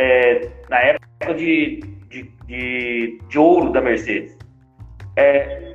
[0.00, 4.36] é, na época de, de, de, de, ouro da Mercedes.
[5.14, 5.74] É,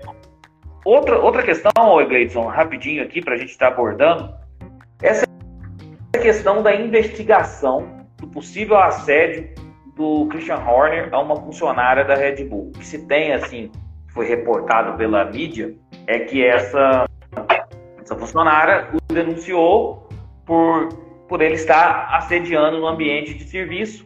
[0.84, 1.72] outra, outra questão,
[2.08, 4.34] Gleidson, rapidinho aqui para a gente estar tá abordando,
[5.04, 5.28] essa
[6.20, 9.54] questão da investigação do possível assédio
[9.96, 12.72] do Christian Horner a uma funcionária da Red Bull.
[12.76, 13.72] O que se tem, assim,
[14.12, 15.76] foi reportado pela mídia,
[16.08, 17.06] é que essa,
[18.02, 20.10] essa funcionária o denunciou
[20.46, 20.90] por
[21.28, 24.06] por ele estar assediando no ambiente de serviço.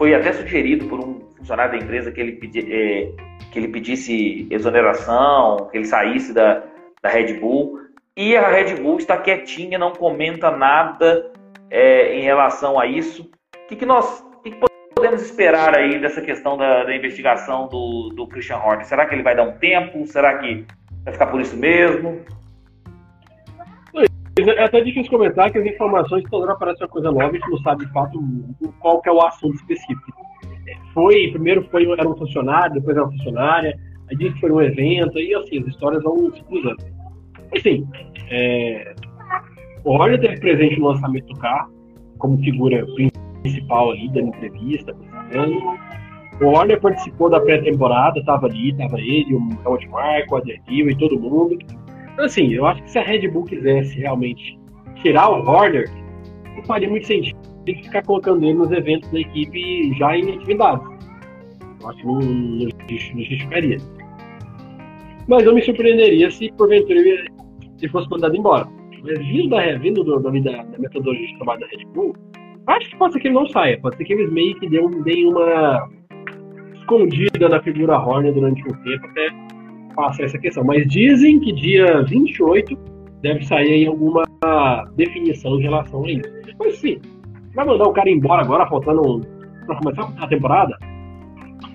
[0.00, 3.12] Foi até sugerido por um funcionário da empresa que ele, pedi, é,
[3.52, 6.62] que ele pedisse exoneração, que ele saísse da,
[7.02, 7.78] da Red Bull.
[8.16, 11.30] E a Red Bull está quietinha, não comenta nada
[11.68, 13.30] é, em relação a isso.
[13.54, 14.56] O que, que nós que,
[14.94, 18.86] podemos esperar aí dessa questão da, da investigação do, do Christian Horner?
[18.86, 20.06] Será que ele vai dar um tempo?
[20.06, 20.64] Será que
[21.04, 22.24] vai ficar por isso mesmo?
[24.48, 27.50] É até difícil comentar que as informações toda hora aparecem uma coisa nova, a gente
[27.50, 28.20] não sabe de fato
[28.78, 30.12] qual que é o assunto específico.
[30.94, 33.78] Foi, primeiro foi, era um funcionário, depois era uma funcionária,
[34.08, 36.84] aí disse que foi um evento, e assim, as histórias vão se cruzando.
[37.54, 37.86] Enfim,
[38.30, 38.94] é,
[39.84, 41.72] o Horner teve presente no lançamento do carro,
[42.18, 42.86] como figura
[43.42, 44.94] principal ali, dando entrevista,
[46.40, 50.96] o Horner participou da pré-temporada, estava ali, estava ele, o Helmut Marko, o Adriano e
[50.96, 51.58] todo mundo.
[52.12, 54.58] Então, assim, eu acho que se a Red Bull quisesse realmente
[54.96, 55.88] tirar o Horner,
[56.56, 60.82] não faria muito sentido ficar colocando ele nos eventos da equipe já em atividade.
[61.80, 63.76] Eu acho que não, não, não justificaria.
[65.28, 67.28] Mas eu me surpreenderia se porventura ele
[67.90, 68.66] fosse mandado embora.
[69.02, 72.14] Mas vindo da, vindo do, da, da metodologia de trabalho da Red Bull,
[72.66, 73.78] acho que pode ser que ele não saia.
[73.80, 75.88] Pode ser que eles meio que deem uma
[76.74, 79.28] escondida na figura Horner durante um tempo até
[80.00, 80.64] passar essa questão.
[80.64, 82.76] Mas dizem que dia 28
[83.22, 84.24] deve sair aí alguma
[84.96, 86.28] definição em relação a isso.
[86.58, 87.00] Mas sim,
[87.54, 89.20] vai mandar o cara embora agora, faltando um,
[89.66, 90.76] para começar a temporada?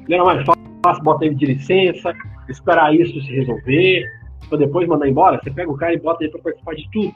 [0.08, 0.46] Não era mais
[0.84, 2.14] fácil botar ele de licença,
[2.50, 4.04] esperar isso se resolver,
[4.50, 5.40] para depois mandar embora?
[5.42, 7.14] Você pega o cara e bota ele para participar de tudo.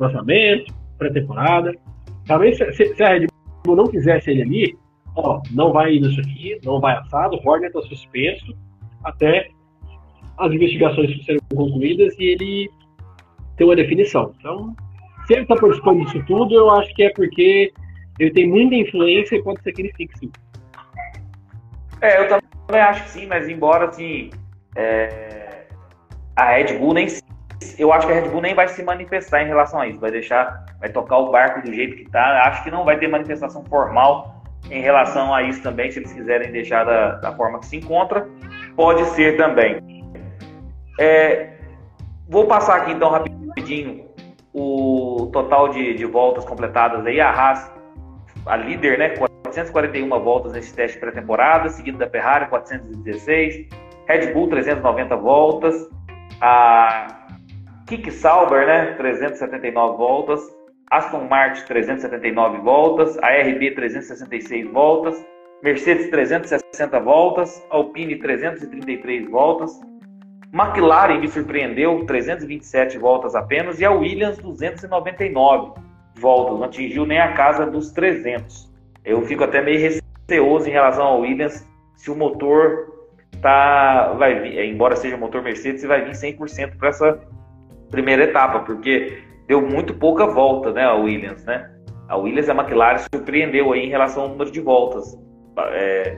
[0.00, 1.74] Lançamento, pré-temporada.
[2.26, 3.26] Talvez se, se a Red
[3.64, 4.78] Bull não quisesse ele ali,
[5.16, 8.54] ó, não vai nisso aqui, não vai assado, o Horner está suspenso
[9.04, 9.48] até
[10.38, 12.70] as investigações serem concluídas e ele
[13.56, 14.34] ter uma definição.
[14.38, 14.74] Então,
[15.26, 17.72] se ele está participando disso tudo, eu acho que é porque
[18.18, 20.30] ele tem muita influência e pode ser que ele fique sim.
[22.00, 24.30] É, eu também acho que sim, mas embora assim,
[24.76, 25.66] é,
[26.36, 27.06] a Red Bull nem
[27.78, 30.10] eu acho que a Red Bull nem vai se manifestar em relação a isso, vai
[30.10, 32.42] deixar, vai tocar o barco do jeito que está.
[32.46, 36.50] Acho que não vai ter manifestação formal em relação a isso também, se eles quiserem
[36.50, 38.28] deixar da, da forma que se encontra,
[38.76, 39.91] pode ser também.
[41.02, 41.48] É,
[42.28, 44.08] vou passar aqui então rapidinho
[44.54, 47.20] o total de, de voltas completadas aí.
[47.20, 47.72] A Haas,
[48.46, 49.08] a líder, né?
[49.08, 53.66] 441 voltas nesse teste pré-temporada, seguido da Ferrari, 416.
[54.06, 55.74] Red Bull, 390 voltas.
[56.40, 57.26] A
[57.88, 58.92] Kik Sauber, né?
[58.92, 60.40] 379 voltas.
[60.88, 65.24] Aston Martin 379 voltas, ARB 366 voltas,
[65.62, 69.80] Mercedes 360 voltas, Alpine 333 voltas,
[70.52, 75.80] McLaren me surpreendeu 327 voltas apenas e a Williams 299
[76.16, 78.70] voltas, não atingiu nem a casa dos 300.
[79.02, 82.92] Eu fico até meio receoso em relação ao Williams se o motor
[83.40, 87.18] tá vai vir, embora seja motor Mercedes, vai vir 100% para essa
[87.90, 91.70] primeira etapa, porque deu muito pouca volta, né, a Williams, né?
[92.08, 95.18] A Williams a McLaren surpreendeu aí em relação ao número de voltas.
[95.72, 96.16] É,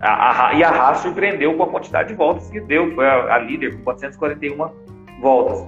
[0.00, 3.34] a, a, e a Haas surpreendeu com a quantidade de voltas que deu, foi a,
[3.34, 4.70] a líder com 441
[5.20, 5.66] voltas.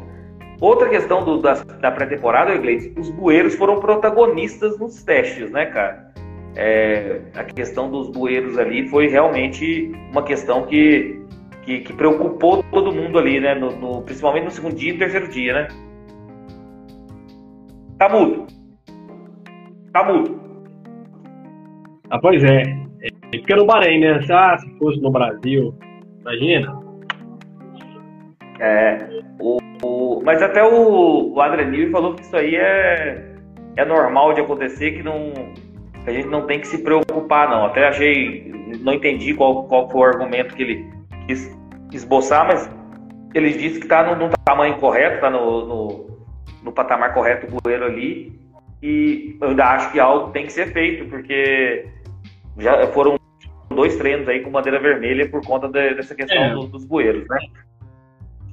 [0.61, 6.13] Outra questão do, da, da pré-temporada, Iglesias, os bueiros foram protagonistas nos testes, né, cara?
[6.55, 11.21] É, a questão dos bueiros ali foi realmente uma questão que,
[11.63, 13.55] que, que preocupou todo mundo ali, né?
[13.55, 15.69] No, no, principalmente no segundo dia e terceiro dia, né?
[17.99, 18.47] Tá mudo.
[19.93, 20.41] Tá mudo.
[22.09, 22.82] Ah, pois é.
[23.41, 24.21] Fica no Bahrein, né?
[24.31, 25.75] Ah, se fosse no Brasil,
[26.21, 26.81] imagina.
[28.61, 28.99] É.
[29.41, 33.35] O, o mas até o, o Adrenil falou que isso aí é,
[33.77, 35.33] é normal de acontecer, que não.
[36.05, 37.67] Que a gente não tem que se preocupar, não.
[37.67, 38.53] Até achei.
[38.81, 40.87] Não entendi qual, qual foi o argumento que ele
[41.27, 41.57] quis
[41.93, 42.71] esboçar, mas
[43.35, 46.13] ele disse que está no, no, tamanho correto, está no, no
[46.63, 48.41] no patamar correto o bueiro ali.
[48.83, 51.87] E eu ainda acho que algo tem que ser feito, porque
[52.59, 53.17] já foram
[53.75, 56.55] dois treinos aí com bandeira vermelha por conta de, dessa questão é.
[56.55, 57.39] do, dos bueiros, né?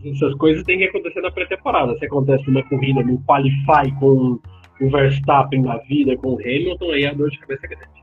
[0.05, 1.97] Essas coisas têm que acontecer na pré-temporada.
[1.97, 4.39] Se acontece numa corrida, no qualify com
[4.79, 7.99] o Verstappen na vida, com o Hamilton, aí a dor de cabeça é grande.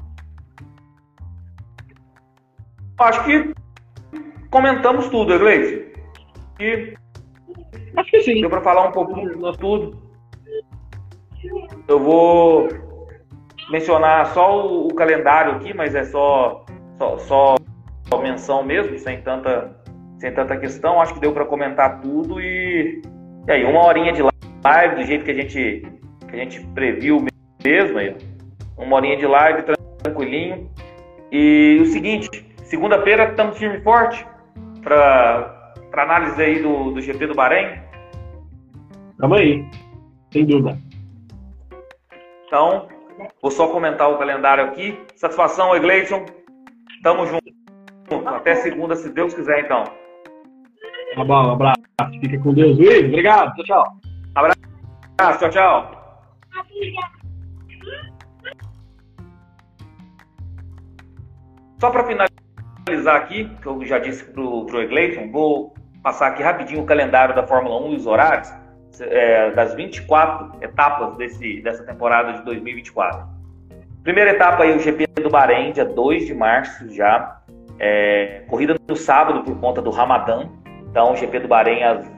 [2.98, 3.54] Acho que
[4.50, 5.86] comentamos tudo, Iglesias.
[6.60, 6.94] E
[7.96, 8.40] Acho que sim.
[8.40, 9.96] Deu para falar um pouquinho de tudo.
[11.88, 12.68] Eu vou
[13.70, 16.65] mencionar só o, o, calendário aqui, mas é só,
[16.98, 17.56] só, só
[18.22, 19.76] menção mesmo, sem tanta,
[20.18, 21.00] sem tanta questão.
[21.00, 23.02] Acho que deu para comentar tudo e,
[23.46, 25.86] e aí uma horinha de live do jeito que a gente
[26.28, 27.24] que a gente previu
[27.62, 28.16] mesmo, aí,
[28.76, 29.62] uma horinha de live
[30.02, 30.68] tranquilinho.
[31.30, 32.28] E o seguinte,
[32.64, 34.26] segunda-feira estamos firme e forte
[34.82, 35.54] para
[35.90, 37.80] para análise aí do, do GP do Bahrein?
[39.18, 39.64] Tamo aí,
[40.30, 40.78] sem dúvida.
[42.46, 42.86] Então,
[43.40, 44.98] vou só comentar o calendário aqui.
[45.14, 46.26] Satisfação, Egleison.
[47.06, 48.28] Tamo junto.
[48.28, 49.84] Até segunda, se Deus quiser, então.
[51.14, 51.80] Tá bom, um abraço.
[52.20, 53.04] Fica com Deus, Luiz.
[53.04, 53.54] Obrigado.
[53.54, 53.96] Tchau, tchau.
[54.34, 55.38] Abraço.
[55.38, 56.26] Tchau, tchau.
[61.80, 66.82] Só para finalizar aqui, que eu já disse pro, pro Egleison, vou passar aqui rapidinho
[66.82, 68.52] o calendário da Fórmula 1 e os horários.
[68.98, 73.35] é, das 24 etapas desse, dessa temporada de 2024.
[74.06, 77.40] Primeira etapa aí, o GP do Bahrein, dia 2 de março já.
[77.76, 80.48] É, corrida no sábado por conta do Ramadã.
[80.88, 82.08] Então, o GP do Bahrein às,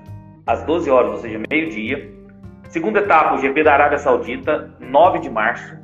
[0.47, 2.13] às 12 horas, ou seja, meio-dia.
[2.69, 5.79] Segunda etapa, o GP da Arábia Saudita, 9 de março,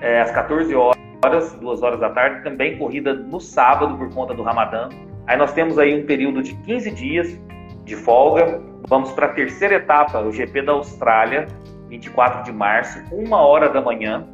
[0.00, 2.42] é, às 14 horas, 2 horas da tarde.
[2.42, 4.88] Também corrida no sábado por conta do Ramadã.
[5.26, 7.38] Aí nós temos aí um período de 15 dias
[7.84, 8.62] de folga.
[8.88, 11.48] Vamos para a terceira etapa, o GP da Austrália,
[11.90, 14.26] 24 de março, uma hora da manhã.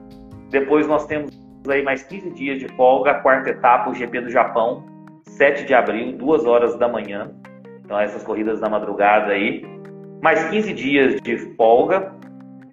[0.51, 1.31] Depois nós temos
[1.69, 4.85] aí mais 15 dias de folga, a quarta etapa, o GP do Japão,
[5.25, 7.31] 7 de abril, 2 horas da manhã.
[7.85, 9.65] Então essas corridas da madrugada aí.
[10.23, 12.13] Mais 15 dias de folga.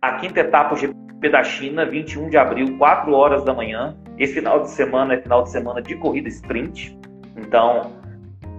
[0.02, 3.96] A quinta etapa, o GP da China, 21 de abril, 4 horas da manhã.
[4.18, 6.98] Esse final de semana é final de semana de corrida sprint.
[7.38, 7.92] Então,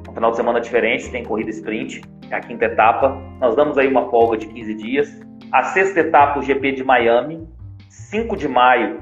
[0.09, 2.03] um final de semana diferente, tem corrida sprint
[2.35, 3.17] a quinta etapa.
[3.41, 5.21] Nós damos aí uma folga de 15 dias.
[5.53, 7.47] A sexta etapa, o GP de Miami,
[7.95, 9.01] 5 de maio,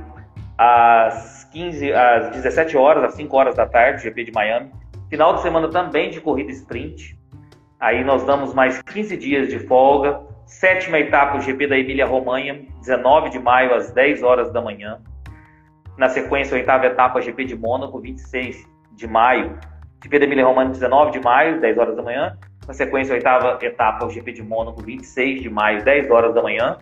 [0.58, 4.70] às 15, às 17 horas, às 5 horas da tarde, GP de Miami.
[5.08, 7.18] Final de semana também de corrida sprint.
[7.80, 10.20] Aí nós damos mais 15 dias de folga.
[10.46, 15.00] Sétima etapa, o GP da Emília-Romanha, 19 de maio, às 10 horas da manhã.
[15.96, 19.58] Na sequência, a oitava etapa, GP de Mônaco, 26 de maio.
[20.02, 22.36] GP da Emília-Romanha, 19 de maio, 10 horas da manhã.
[22.66, 26.42] Na sequência, a oitava etapa, o GP de Mônaco, 26 de maio, 10 horas da
[26.42, 26.78] manhã.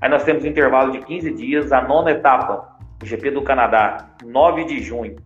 [0.00, 1.72] Aí nós temos um intervalo de 15 dias.
[1.72, 5.16] A nona etapa, o GP do Canadá, 9 de junho,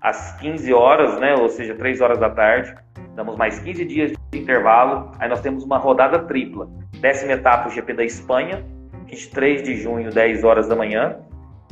[0.00, 1.34] às 15 horas, né?
[1.34, 2.74] Ou seja, 3 horas da tarde.
[3.14, 5.10] Damos mais 15 dias de intervalo.
[5.18, 6.68] Aí nós temos uma rodada tripla.
[7.00, 8.64] Décima etapa, o GP da Espanha,
[9.06, 11.16] 23 de junho, 10 horas da manhã.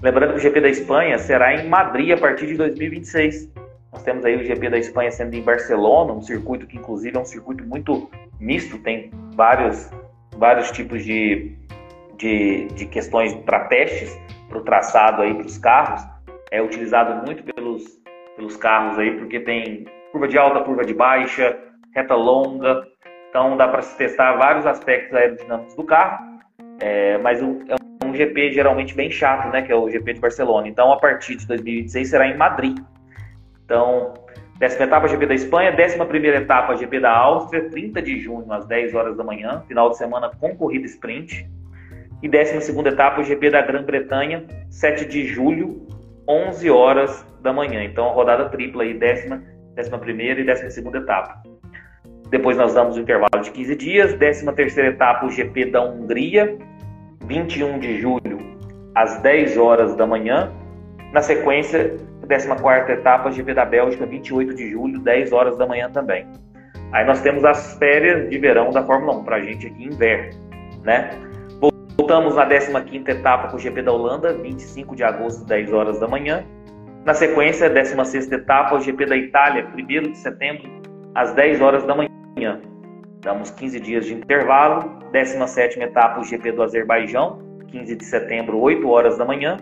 [0.03, 3.51] Lembrando que o GP da Espanha será em Madrid a partir de 2026.
[3.93, 7.21] Nós temos aí o GP da Espanha sendo em Barcelona, um circuito que inclusive é
[7.21, 9.89] um circuito muito misto, tem vários,
[10.37, 11.57] vários tipos de,
[12.17, 16.03] de, de questões para testes para o traçado aí para os carros.
[16.51, 17.85] É utilizado muito pelos,
[18.37, 21.59] pelos carros aí, porque tem curva de alta, curva de baixa,
[21.95, 22.87] reta longa,
[23.29, 26.25] então dá para se testar vários aspectos aerodinâmicos do carro,
[26.81, 30.69] é, mas é um GP geralmente bem chato, né, que é o GP de Barcelona.
[30.69, 32.79] Então a partir de 2026 será em Madrid.
[33.65, 34.15] Então,
[34.59, 38.67] décima etapa GP da Espanha, décima primeira etapa GP da Áustria, 30 de junho às
[38.67, 41.49] 10 horas da manhã, final de semana com corrida sprint.
[42.25, 45.87] E décima segunda etapa GP da Grã-Bretanha, 7 de julho,
[46.27, 47.85] 11 horas da manhã.
[47.85, 49.43] Então, rodada tripla aí, décima,
[49.75, 51.43] décima primeira e décima segunda etapa.
[52.31, 56.57] Depois nós damos um intervalo de 15 dias, décima terceira etapa o GP da Hungria,
[57.27, 58.39] 21 de julho
[58.95, 60.51] às 10 horas da manhã.
[61.13, 61.95] Na sequência,
[62.27, 66.27] 14 etapa GP da Bélgica, 28 de julho, 10 horas da manhã também.
[66.91, 70.33] Aí nós temos as férias de verão da Fórmula 1, para a gente aqui inverno,
[70.83, 71.11] né?
[71.97, 72.45] Voltamos na
[72.81, 76.45] 15 etapa com o GP da Holanda, 25 de agosto, 10 horas da manhã.
[77.05, 80.69] Na sequência, 16 etapa, o GP da Itália, 1 de setembro,
[81.15, 82.61] às 10 horas da manhã.
[83.21, 84.99] Damos 15 dias de intervalo.
[85.13, 87.39] 17 etapa, o GP do Azerbaijão,
[87.69, 89.59] 15 de setembro, 8 horas da manhã.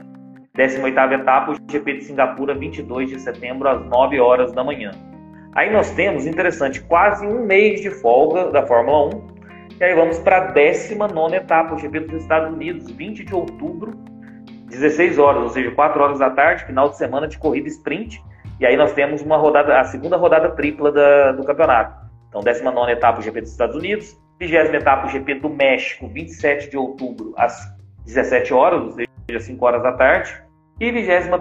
[0.57, 4.91] 18ª etapa, o GP de Singapura, 22 de setembro, às 9 horas da manhã.
[5.55, 9.32] Aí nós temos, interessante, quase um mês de folga da Fórmula 1.
[9.83, 13.99] E aí vamos para a 19 etapa, o GP dos Estados Unidos, 20 de outubro,
[14.69, 18.23] 16 horas, ou seja, 4 horas da tarde, final de semana de corrida sprint.
[18.61, 22.01] E aí nós temos uma rodada, a segunda rodada tripla da, do campeonato.
[22.29, 26.71] Então, 19 etapa, o GP dos Estados Unidos, 20 etapa, o GP do México, 27
[26.71, 27.69] de outubro, às
[28.05, 30.33] 17 horas, ou seja, 5 horas da tarde.
[30.79, 31.35] E 21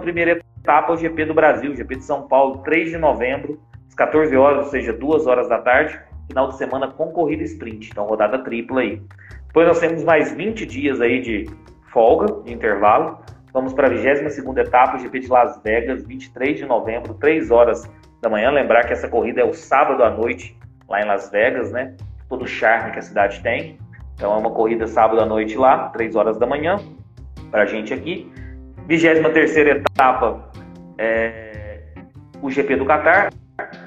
[0.58, 4.64] etapa, o GP do Brasil, GP de São Paulo, 3 de novembro, às 14 horas,
[4.64, 5.96] ou seja, 2 horas da tarde,
[6.32, 9.00] final de semana com corrida sprint, então rodada tripla aí.
[9.46, 11.46] Depois nós temos mais 20 dias aí de
[11.92, 13.18] folga, de intervalo.
[13.52, 17.88] Vamos para a 22 etapa, GP de Las Vegas, 23 de novembro, 3 horas
[18.22, 18.50] da manhã.
[18.50, 20.58] Lembrar que essa corrida é o sábado à noite,
[20.88, 21.94] lá em Las Vegas, né?
[22.30, 23.78] Todo o charme que a cidade tem.
[24.14, 26.80] Então é uma corrida sábado à noite lá, 3 horas da manhã,
[27.50, 28.32] para a gente aqui.
[28.88, 30.50] 23 etapa,
[30.96, 31.82] é,
[32.40, 33.30] o GP do Qatar.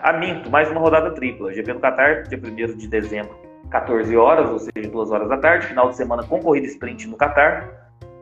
[0.06, 1.52] A Minto, mais uma rodada tripla.
[1.52, 3.36] GP do Qatar, dia 1 de dezembro,
[3.72, 5.66] 14 horas, ou seja, 2 horas da tarde.
[5.66, 7.74] Final de semana com corrida sprint no Qatar.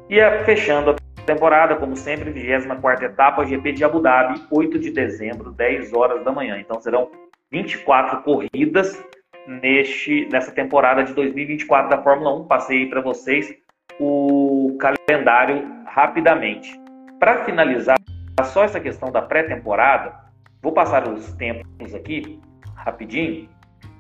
[0.10, 4.92] E a, fechando a temporada, como sempre, 24 etapa, GP de Abu Dhabi, 8 de
[4.92, 6.58] dezembro, 10 horas da manhã.
[6.58, 7.12] Então serão
[7.52, 9.04] 24 corridas
[9.46, 12.48] neste, nessa temporada de 2024 da Fórmula 1.
[12.48, 13.54] Passei para vocês
[14.00, 16.80] o calendário rapidamente.
[17.20, 17.98] Para finalizar
[18.42, 20.23] só essa questão da pré-temporada,
[20.64, 22.40] vou passar os tempos aqui
[22.76, 23.50] rapidinho,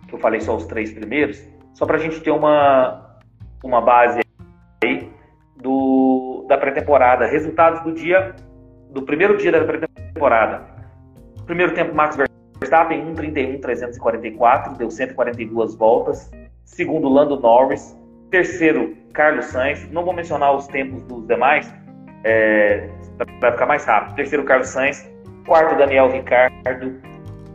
[0.07, 3.19] que eu falei só os três primeiros, só para a gente ter uma,
[3.63, 4.21] uma base
[4.83, 5.11] aí
[5.57, 7.25] do, da pré-temporada.
[7.25, 8.33] Resultados do dia,
[8.91, 10.65] do primeiro dia da pré-temporada.
[11.45, 12.17] Primeiro tempo, Max
[12.59, 16.31] Verstappen 1:31.344, deu 142 voltas.
[16.63, 17.97] Segundo, Lando Norris.
[18.31, 19.89] Terceiro, Carlos Sainz.
[19.91, 21.71] Não vou mencionar os tempos dos demais,
[22.23, 22.89] é,
[23.39, 24.15] para ficar mais rápido.
[24.15, 25.12] Terceiro, Carlos Sainz.
[25.45, 27.01] Quarto, Daniel Ricciardo.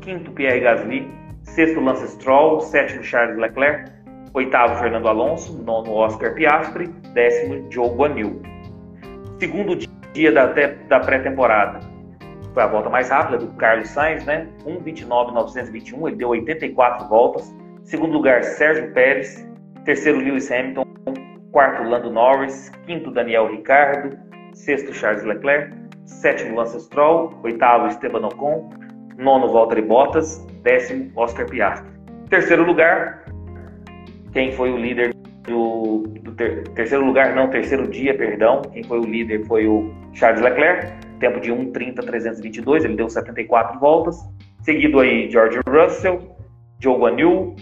[0.03, 1.11] Quinto, Pierre Gasly.
[1.45, 2.61] Sexto, Lance Stroll.
[2.61, 3.91] Sétimo, Charles Leclerc.
[4.35, 5.63] Oitavo, Fernando Alonso.
[5.63, 6.89] Nono, Oscar Piastri.
[7.15, 8.43] Décimo, Joe Guanil.
[9.39, 9.75] Segundo
[10.13, 11.81] dia da, da pré-temporada.
[12.53, 14.47] Foi a volta mais rápida do Carlos Sainz, né?
[14.67, 16.09] 1,29,921.
[16.09, 17.55] Ele deu 84 voltas.
[17.85, 19.49] Segundo lugar, Sérgio Pérez.
[19.87, 20.85] Terceiro, Lewis Hamilton.
[21.53, 22.71] Quarto, Lando Norris.
[22.85, 24.15] Quinto, Daniel Ricardo.
[24.53, 25.88] Sexto, Charles Leclerc.
[26.09, 27.39] Sétimo, Lance Stroll.
[27.45, 28.71] Oitavo, Esteban Ocon.
[29.17, 30.45] Nono, Valtteri Bottas.
[30.63, 31.89] Décimo, Oscar Piastri.
[32.29, 33.25] Terceiro lugar,
[34.33, 38.63] quem foi o líder do, do ter, terceiro lugar, não, terceiro dia, perdão.
[38.63, 44.17] Quem foi o líder foi o Charles Leclerc, tempo de 1:30.322, ele deu 74 voltas.
[44.63, 46.37] Seguido aí George Russell,
[46.81, 47.57] Joe Guanyu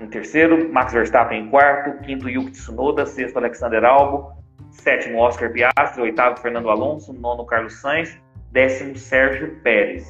[0.00, 4.32] em terceiro, Max Verstappen em quarto, quinto Yuki Tsunoda, sexto Alexander Albon,
[4.72, 8.18] sétimo Oscar Piastri, oitavo Fernando Alonso, nono Carlos Sainz,
[8.50, 10.04] décimo Sérgio Pérez.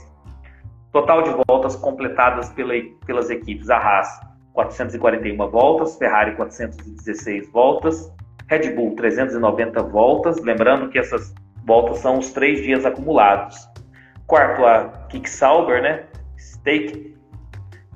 [0.93, 2.75] Total de voltas completadas pela,
[3.07, 4.21] pelas equipes: a Haas
[4.53, 8.13] 441 voltas, Ferrari 416 voltas,
[8.49, 10.41] Red Bull 390 voltas.
[10.43, 11.35] Lembrando que essas
[11.65, 13.69] voltas são os três dias acumulados.
[14.27, 16.05] Quarto a Kick Sauber, né?
[16.39, 17.17] Stake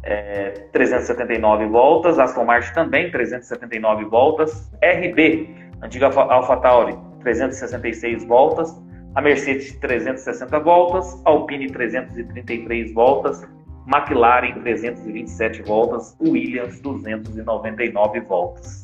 [0.02, 8.83] é, 379 voltas, Aston Martin também 379 voltas, RB, antiga AlphaTauri 366 voltas,
[9.14, 13.43] a Mercedes 360 voltas, Alpine 333 voltas,
[13.87, 18.83] McLaren 327 voltas, Williams 299 voltas.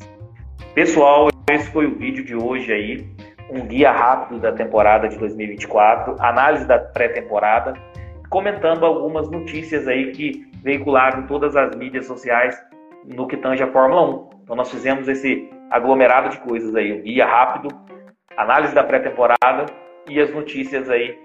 [0.73, 3.07] Pessoal, esse foi o vídeo de hoje aí,
[3.49, 7.73] um guia rápido da temporada de 2024, análise da pré-temporada,
[8.29, 12.59] comentando algumas notícias aí que veicularam todas as mídias sociais
[13.05, 14.29] no que tange a Fórmula 1.
[14.43, 17.67] Então nós fizemos esse aglomerado de coisas aí, um guia rápido,
[18.37, 19.65] análise da pré-temporada
[20.07, 21.17] e as notícias aí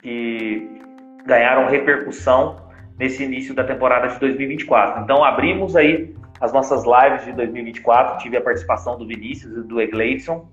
[0.00, 0.80] que
[1.26, 5.02] ganharam repercussão nesse início da temporada de 2024.
[5.02, 9.80] Então abrimos aí as nossas lives de 2024, tive a participação do Vinícius e do
[9.80, 10.48] Egleison.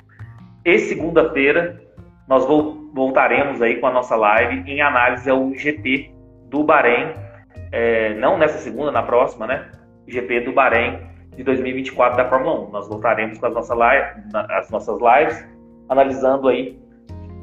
[0.65, 1.79] E segunda-feira
[2.27, 6.11] nós voltaremos aí com a nossa live em análise ao GP
[6.49, 7.13] do Bahrein,
[7.71, 9.69] é, não nessa segunda, na próxima, né?
[10.07, 12.71] GP do Bahrein de 2024 da Fórmula 1.
[12.71, 13.77] Nós voltaremos com as nossas,
[14.49, 15.45] as nossas lives
[15.89, 16.79] analisando aí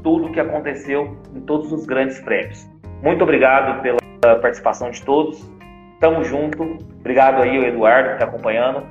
[0.02, 2.68] tudo o que aconteceu em todos os grandes prêmios.
[3.02, 5.50] Muito obrigado pela participação de todos.
[6.00, 6.78] Tamo junto.
[6.98, 8.82] Obrigado aí, o Eduardo, que está acompanhando.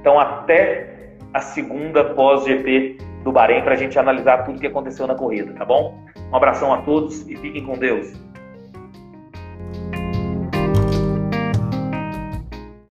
[0.00, 5.06] Então, até a segunda pós-GP do Bahrein para a gente analisar tudo o que aconteceu
[5.06, 5.98] na corrida, tá bom?
[6.30, 8.12] Um abração a todos e fiquem com Deus.